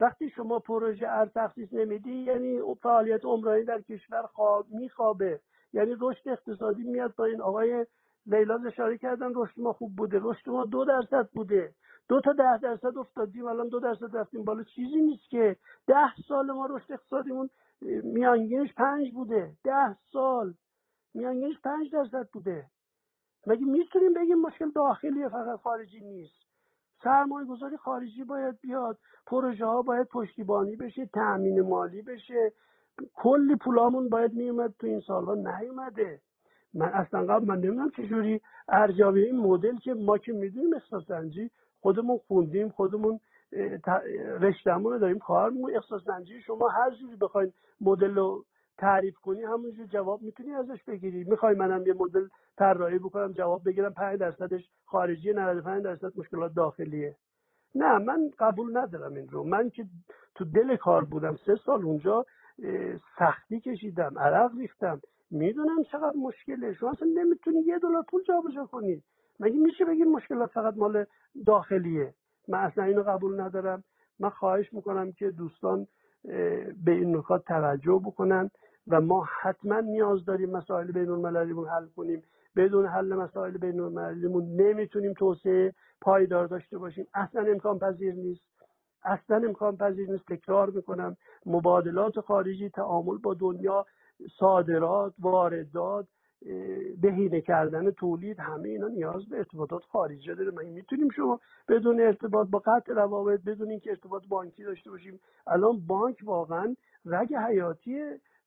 وقتی 0.00 0.30
شما 0.30 0.58
پروژه 0.58 1.08
ارز 1.08 1.28
تخصیص 1.34 1.72
نمیدی 1.72 2.12
یعنی 2.12 2.60
فعالیت 2.82 3.24
عمرانی 3.24 3.64
در 3.64 3.80
کشور 3.80 4.22
خواب 4.22 4.66
میخوابه. 4.70 5.40
یعنی 5.72 5.96
رشد 6.00 6.28
اقتصادی 6.28 6.82
میاد 6.82 7.14
با 7.14 7.24
این 7.24 7.40
آقای 7.40 7.86
لیلا 8.26 8.60
اشاره 8.66 8.98
کردن 8.98 9.32
رشد 9.34 9.60
ما 9.60 9.72
خوب 9.72 9.96
بوده. 9.96 10.20
رشد 10.22 10.50
ما 10.50 10.64
دو 10.64 10.84
درصد 10.84 11.28
بوده. 11.34 11.72
دو 12.08 12.20
تا 12.20 12.32
ده 12.32 12.58
درصد 12.58 12.98
افتادیم 12.98 13.46
الان 13.46 13.68
دو 13.68 13.80
درصد 13.80 14.16
رفتیم. 14.16 14.44
بالا 14.44 14.62
چیزی 14.62 14.96
نیست 14.96 15.30
که 15.30 15.56
ده 15.86 16.14
سال 16.28 16.46
ما 16.46 16.66
رشد 16.66 16.92
اقتصادیمون 16.92 17.50
میانگینش 17.82 18.74
پنج 18.74 19.12
بوده. 19.12 19.52
ده 19.64 19.96
سال. 20.12 20.54
میانگینش 21.14 21.60
پنج 21.60 21.90
درصد 21.92 22.28
بوده. 22.32 22.66
مگه 23.46 23.64
می‌تونیم 23.64 24.14
بگیم 24.14 24.38
مشکل 24.38 24.70
داخلی 24.70 25.28
فقط 25.28 25.60
خارجی 25.60 26.00
نیست؟ 26.00 26.38
سرمایه 27.04 27.46
گذاری 27.46 27.76
خارجی 27.76 28.24
باید 28.24 28.60
بیاد. 28.60 28.98
پروژه 29.26 29.66
ها 29.66 29.82
باید 29.82 30.06
پشتیبانی 30.08 30.76
بشه 30.76 31.06
تأمین 31.06 31.60
مالی 31.60 32.02
بشه. 32.02 32.52
کلی 33.14 33.56
پولامون 33.56 34.08
باید 34.08 34.32
میومد 34.34 34.74
تو 34.78 34.86
این 34.86 35.00
سالها 35.00 35.34
نیومده. 35.34 36.20
من 36.74 36.88
اصلا 36.88 37.26
قبل 37.26 37.46
من 37.46 37.60
نمی‌دونم 37.60 37.90
چجوری 37.90 38.40
ارزیابی 38.68 39.24
این 39.24 39.36
مدل 39.36 39.76
که 39.76 39.94
ما 39.94 40.18
که 40.18 40.32
می‌دونیم 40.32 40.74
احساسنجی 40.74 41.50
خودمون 41.80 42.18
خوندیم 42.18 42.68
خودمون 42.68 43.20
رشتهمون 44.40 44.92
رو 44.92 44.98
داریم 44.98 45.18
کار 45.18 45.50
می‌کنیم 45.50 45.76
احساس 45.76 46.02
شما 46.46 46.68
هر 46.68 46.90
جوری 46.90 47.16
بخواین 47.16 47.52
مدل 47.80 48.14
رو 48.14 48.44
تعریف 48.78 49.18
کنی 49.18 49.42
همونجور 49.42 49.86
جواب 49.86 50.22
می‌تونی 50.22 50.54
ازش 50.54 50.84
بگیری. 50.84 51.24
می‌خوای 51.24 51.54
منم 51.54 51.86
یه 51.86 51.94
مدل 51.94 52.28
طراحی 52.56 52.98
بکنم 52.98 53.32
جواب 53.32 53.64
بگیرم 53.64 53.92
5 53.92 54.18
درصدش 54.18 54.70
خارجی 54.84 55.32
95 55.32 55.84
درصد 55.84 56.12
مشکلات 56.16 56.54
داخلیه. 56.54 57.16
نه 57.74 57.98
من 57.98 58.30
قبول 58.38 58.76
ندارم 58.76 59.14
این 59.14 59.28
رو. 59.28 59.44
من 59.44 59.70
که 59.70 59.84
تو 60.34 60.44
دل 60.44 60.76
کار 60.76 61.04
بودم 61.04 61.36
سه 61.46 61.56
سال 61.66 61.84
اونجا 61.84 62.26
سختی 63.18 63.60
کشیدم 63.60 64.18
عرق 64.18 64.58
ریختم. 64.58 65.00
می‌دونم 65.30 65.82
چقدر 65.82 66.16
مشکله. 66.16 66.74
شما 66.74 66.90
اصلا 66.90 67.08
نمی‌تونی 67.14 67.60
یه 67.60 67.78
دلار 67.78 68.04
پول 68.10 68.22
جابجا 68.22 68.66
کنی. 68.66 69.02
مگه 69.40 69.58
میشه 69.58 69.84
بگیم 69.84 70.08
مشکلات 70.12 70.50
فقط 70.50 70.74
مال 70.76 71.04
داخلیه؟ 71.46 72.14
من 72.48 72.58
اصلا 72.58 72.84
اینو 72.84 73.02
قبول 73.02 73.40
ندارم. 73.40 73.84
من 74.18 74.30
خواهش 74.30 74.72
می‌کنم 74.72 75.12
که 75.12 75.30
دوستان 75.30 75.86
به 76.84 76.92
این 76.92 77.16
نکات 77.16 77.44
توجه 77.44 78.00
بکنن 78.04 78.50
و 78.88 79.00
ما 79.00 79.28
حتما 79.40 79.80
نیاز 79.80 80.24
داریم 80.24 80.50
مسائل 80.50 80.92
بین 80.92 81.08
المللیمون 81.08 81.68
حل 81.68 81.86
کنیم. 81.96 82.22
بدون 82.56 82.86
حل 82.86 83.14
مسائل 83.14 83.58
بین 83.58 83.80
المللیمون 83.80 84.60
نمی‌تونیم 84.60 85.12
توسعه 85.12 85.74
پایدار 86.00 86.46
داشته 86.46 86.78
باشیم. 86.78 87.06
اصلا 87.14 87.42
امکان 87.42 87.78
پذیر 87.78 88.14
نیست. 88.14 88.44
اصلا 89.04 89.36
امکان 89.36 89.76
پذیر 89.76 90.10
نیست. 90.10 90.24
تکرار 90.28 90.70
می‌کنم. 90.70 91.16
مبادلات 91.46 92.20
خارجی 92.20 92.70
تعامل 92.70 93.18
با 93.18 93.34
دنیا 93.34 93.86
صادرات 94.38 95.14
واردات 95.18 96.06
بهینه 97.02 97.40
کردن 97.40 97.90
تولید 97.90 98.40
همه 98.40 98.68
اینا 98.68 98.88
نیاز 98.88 99.28
به 99.28 99.36
ارتباطات 99.36 99.82
خارجی 99.84 100.34
داره. 100.34 100.50
ما 100.50 100.62
می‌تونیم 100.62 101.08
شما 101.10 101.40
بدون 101.68 102.00
ارتباط 102.00 102.48
با 102.48 102.58
قطع 102.58 102.92
روابط 102.92 103.40
بدون 103.46 103.70
اینکه 103.70 103.90
ارتباط 103.90 104.22
بانکی 104.28 104.64
داشته 104.64 104.90
باشیم 104.90 105.20
الان 105.46 105.80
بانک 105.86 106.16
واقعا 106.24 106.76
رگ 107.06 107.34
حیاتی 107.34 108.02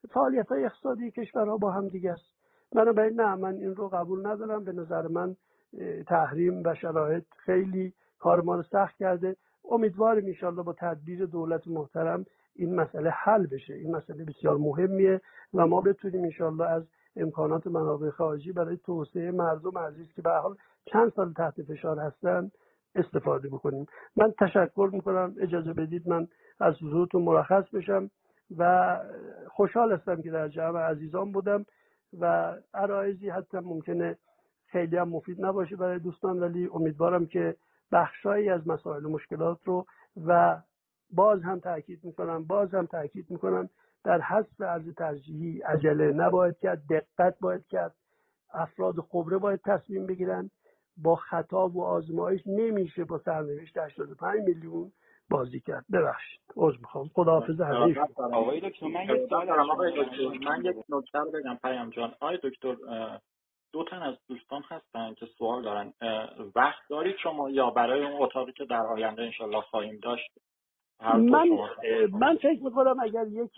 فعالیت 0.09 0.47
های 0.47 0.65
اقتصادی 0.65 1.11
کشورها 1.11 1.57
با 1.57 1.71
هم 1.71 1.87
دیگه 1.87 2.11
است. 2.11 2.25
بنابراین 2.71 3.21
نه 3.21 3.35
من 3.35 3.55
این 3.55 3.75
رو 3.75 3.87
قبول 3.87 4.27
ندارم. 4.27 4.63
به 4.63 4.71
نظر 4.71 5.07
من 5.07 5.35
تحریم 6.07 6.63
و 6.65 6.75
شرایط 6.75 7.23
خیلی 7.37 7.93
کار 8.19 8.41
ما 8.41 8.55
رو 8.55 8.63
سخت 8.63 8.97
کرده. 8.97 9.35
امیدوارم 9.69 10.25
انشالله 10.25 10.63
با 10.63 10.73
تدبیر 10.73 11.25
دولت 11.25 11.67
محترم 11.67 12.25
این 12.55 12.75
مسئله 12.75 13.09
حل 13.09 13.45
بشه. 13.47 13.73
این 13.73 13.95
مسئله 13.95 14.25
بسیار 14.25 14.57
مهمیه 14.57 15.21
و 15.53 15.67
ما 15.67 15.81
بتونیم 15.81 16.23
انشالله 16.23 16.65
از 16.69 16.83
امکانات 17.15 17.67
منابع 17.67 18.09
خارجی 18.09 18.51
برای 18.51 18.77
توسعه 18.77 19.31
مردم 19.31 19.77
عزیز 19.77 20.13
که 20.13 20.21
به 20.21 20.29
حال 20.29 20.55
چند 20.85 21.11
سال 21.15 21.33
تحت 21.33 21.61
فشار 21.61 21.99
هستن 21.99 22.51
استفاده 22.95 23.49
بکنیم. 23.49 23.85
من 24.15 24.33
تشکر 24.39 24.89
می‌کنم. 24.93 25.35
اجازه 25.39 25.73
بدید 25.73 26.07
من 26.09 26.27
از 26.59 26.75
حضورتون 26.75 27.21
مرخص 27.21 27.69
بشم 27.73 28.09
و 28.57 28.97
خوشحال 29.49 29.91
هستم 29.93 30.21
که 30.21 30.31
در 30.31 30.47
جمع 30.47 30.79
عزیزان 30.79 31.31
بودم 31.31 31.65
و 32.19 32.55
عرایزی 32.73 33.29
حتی 33.29 33.57
ممکنه 33.57 34.17
خیلی 34.67 34.97
هم 34.97 35.09
مفید 35.09 35.45
نباشه 35.45 35.75
برای 35.75 35.99
دوستان 35.99 36.39
ولی 36.39 36.69
امیدوارم 36.73 37.25
که 37.25 37.55
بخشهایی 37.91 38.49
از 38.49 38.67
مسائل 38.67 39.05
و 39.05 39.09
مشکلات 39.09 39.59
رو 39.63 39.85
و 40.25 40.61
باز 41.11 41.41
هم 41.41 41.59
تاکید 41.59 41.99
می‌کنم 42.03 42.43
باز 42.43 42.73
هم 42.73 42.85
تاکید 42.85 43.31
می‌کنم 43.31 43.69
در 44.03 44.21
حذف 44.21 44.61
ارز 44.61 44.95
ترجیحی 44.95 45.61
عجله 45.61 46.13
نباید 46.13 46.59
کرد 46.59 46.83
دقت 46.89 47.39
باید 47.39 47.67
کرد 47.67 47.95
افراد 48.53 48.95
خبره 48.99 49.37
باید 49.37 49.61
تصمیم 49.65 50.05
بگیرن. 50.05 50.51
با 50.97 51.15
خطا 51.15 51.67
و 51.67 51.83
آزمایش 51.83 52.41
نمیشه 52.45 53.03
با 53.03 53.17
سرنوشت 53.17 53.77
85 53.77 54.39
میلیون 54.47 54.91
بازی 55.29 55.59
کرد. 55.59 55.85
ببخشید. 55.93 56.41
عذر 56.55 56.77
می‌خوام. 56.77 57.09
خداحافظ 57.13 57.61
همه 57.61 57.95
آقای 58.33 58.61
دکتر 58.69 58.87
من 58.87 59.03
یک 60.65 60.77
نکته 60.89 61.19
رو 61.19 61.31
بگم 61.31 61.57
پیام 61.61 61.89
جان. 61.89 62.13
آقای 62.19 62.39
دکتر 62.43 62.75
دو 63.73 63.83
تن 63.83 64.01
از 64.01 64.15
دوستان 64.27 64.61
هستن 64.69 65.13
که 65.13 65.25
سوال 65.25 65.63
دارن. 65.63 65.93
وقت 66.55 66.81
دارید 66.89 67.15
شما 67.23 67.49
یا 67.49 67.69
برای 67.69 68.05
اون 68.05 68.21
اتاقی 68.21 68.51
که 68.51 68.65
در 68.65 68.81
آینده 68.81 69.21
انشالله 69.21 69.61
خواهیم 69.61 69.99
داشت 70.03 70.31
من 71.03 71.49
من 72.11 72.35
فکر 72.35 72.63
می‌کنم 72.63 72.95
اگر 72.99 73.27
یک 73.27 73.51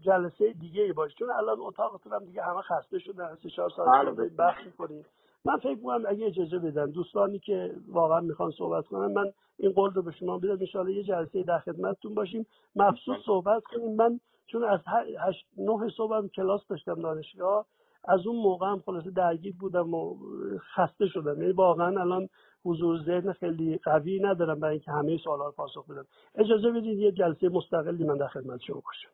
جلسه 0.00 0.52
دیگه 0.52 0.82
ای 0.82 0.92
باشه 0.92 1.14
چون 1.18 1.30
الان 1.30 1.56
اتاقتون 1.60 2.12
هم 2.12 2.24
دیگه 2.24 2.42
همه 2.42 2.62
خسته 2.62 2.98
شدن 2.98 3.36
سه 3.42 3.50
چهار 3.50 3.70
ساعت 3.70 4.06
بله، 4.06 4.28
بحث 4.28 4.66
می‌کنیم. 4.66 5.04
من 5.44 5.56
فکر 5.56 5.74
می‌کنم 5.74 6.04
اگه 6.08 6.26
اجازه 6.26 6.58
بدن 6.58 6.90
دوستانی 6.90 7.38
که 7.38 7.74
واقعا 7.88 8.20
می‌خوان 8.20 8.50
صحبت 8.50 8.86
کنن 8.86 9.12
من 9.12 9.32
این 9.56 9.72
قول 9.72 9.90
رو 9.90 10.02
به 10.02 10.12
شما 10.12 10.38
بدم 10.38 10.58
ان 10.74 10.88
یه 10.88 11.02
جلسه 11.02 11.42
در 11.42 11.58
خدمتتون 11.58 12.14
باشیم. 12.14 12.46
مخصوص 12.76 13.16
صحبت 13.26 13.62
کنیم. 13.64 13.96
من 13.96 14.20
چون 14.46 14.64
از 14.64 14.80
هشت 15.26 15.46
نه 15.58 15.88
صبحم 15.96 16.28
کلاس 16.28 16.66
داشتم 16.68 16.94
دانشگاه 16.94 17.66
از 18.04 18.26
اون 18.26 18.36
موقع 18.36 18.66
هم 18.66 18.82
خلاصه 18.86 19.10
درگیر 19.10 19.54
بودم 19.60 19.94
و 19.94 20.16
خسته 20.74 21.06
شدم. 21.06 21.42
یعنی 21.42 21.52
واقعا 21.52 22.00
الان 22.00 22.28
حضور 22.64 22.98
ذهن 23.02 23.32
خیلی 23.32 23.78
قوی 23.78 24.20
ندارم 24.20 24.60
برای 24.60 24.72
اینکه 24.72 24.92
همه 24.92 25.16
سوالا 25.16 25.46
رو 25.46 25.52
پاسخ 25.52 25.90
بدم. 25.90 26.06
اجازه 26.34 26.70
بدید 26.70 26.98
یه 26.98 27.12
جلسه 27.12 27.48
مستقلی 27.48 28.04
من 28.04 28.16
در 28.16 28.28
خدمت 28.28 28.60
شما 28.60 28.80
باشم. 28.80 29.08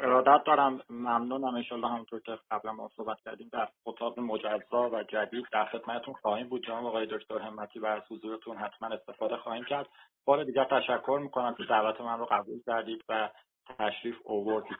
ارادت 0.00 0.44
دارم 0.46 0.80
ممنونم 0.90 1.54
انشالله 1.54 1.88
همونطور 1.88 2.20
که 2.20 2.38
قبلا 2.50 2.72
ما 2.72 2.90
صحبت 2.96 3.20
کردیم 3.20 3.48
در 3.52 3.68
اتاق 3.86 4.20
مجزا 4.20 4.90
و 4.90 5.02
جدید 5.02 5.46
در 5.52 5.64
خدمتتون 5.64 6.14
خواهیم 6.14 6.48
بود. 6.48 6.66
جناب 6.66 6.86
آقای 6.86 7.06
دکتر 7.06 7.38
همتی 7.38 7.78
و 7.78 7.86
از 7.86 8.02
حضورتون 8.10 8.56
حتما 8.56 8.88
استفاده 8.88 9.36
خواهیم 9.36 9.64
کرد. 9.64 9.88
بار 10.24 10.44
دیگر 10.44 10.64
تشکر 10.64 11.18
می‌کنم 11.22 11.54
که 11.54 11.64
دعوت 11.64 12.00
من 12.00 12.18
رو 12.18 12.26
قبول 12.30 12.60
کردید 12.66 13.04
و 13.08 13.30
تشریف 13.78 14.16
اووردید 14.24 14.78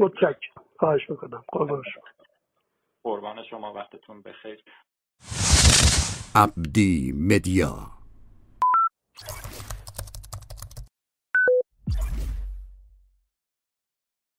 متشکرم. 0.00 0.64
خواهش 0.78 1.10
می‌کنم. 1.10 1.44
قربان 1.48 1.82
شما. 1.94 2.04
قربان 3.04 3.42
شما 3.42 3.72
وقتتون 3.72 4.22
بخیر. 4.22 4.64
عبدی 6.34 7.12
مدیا 7.12 7.90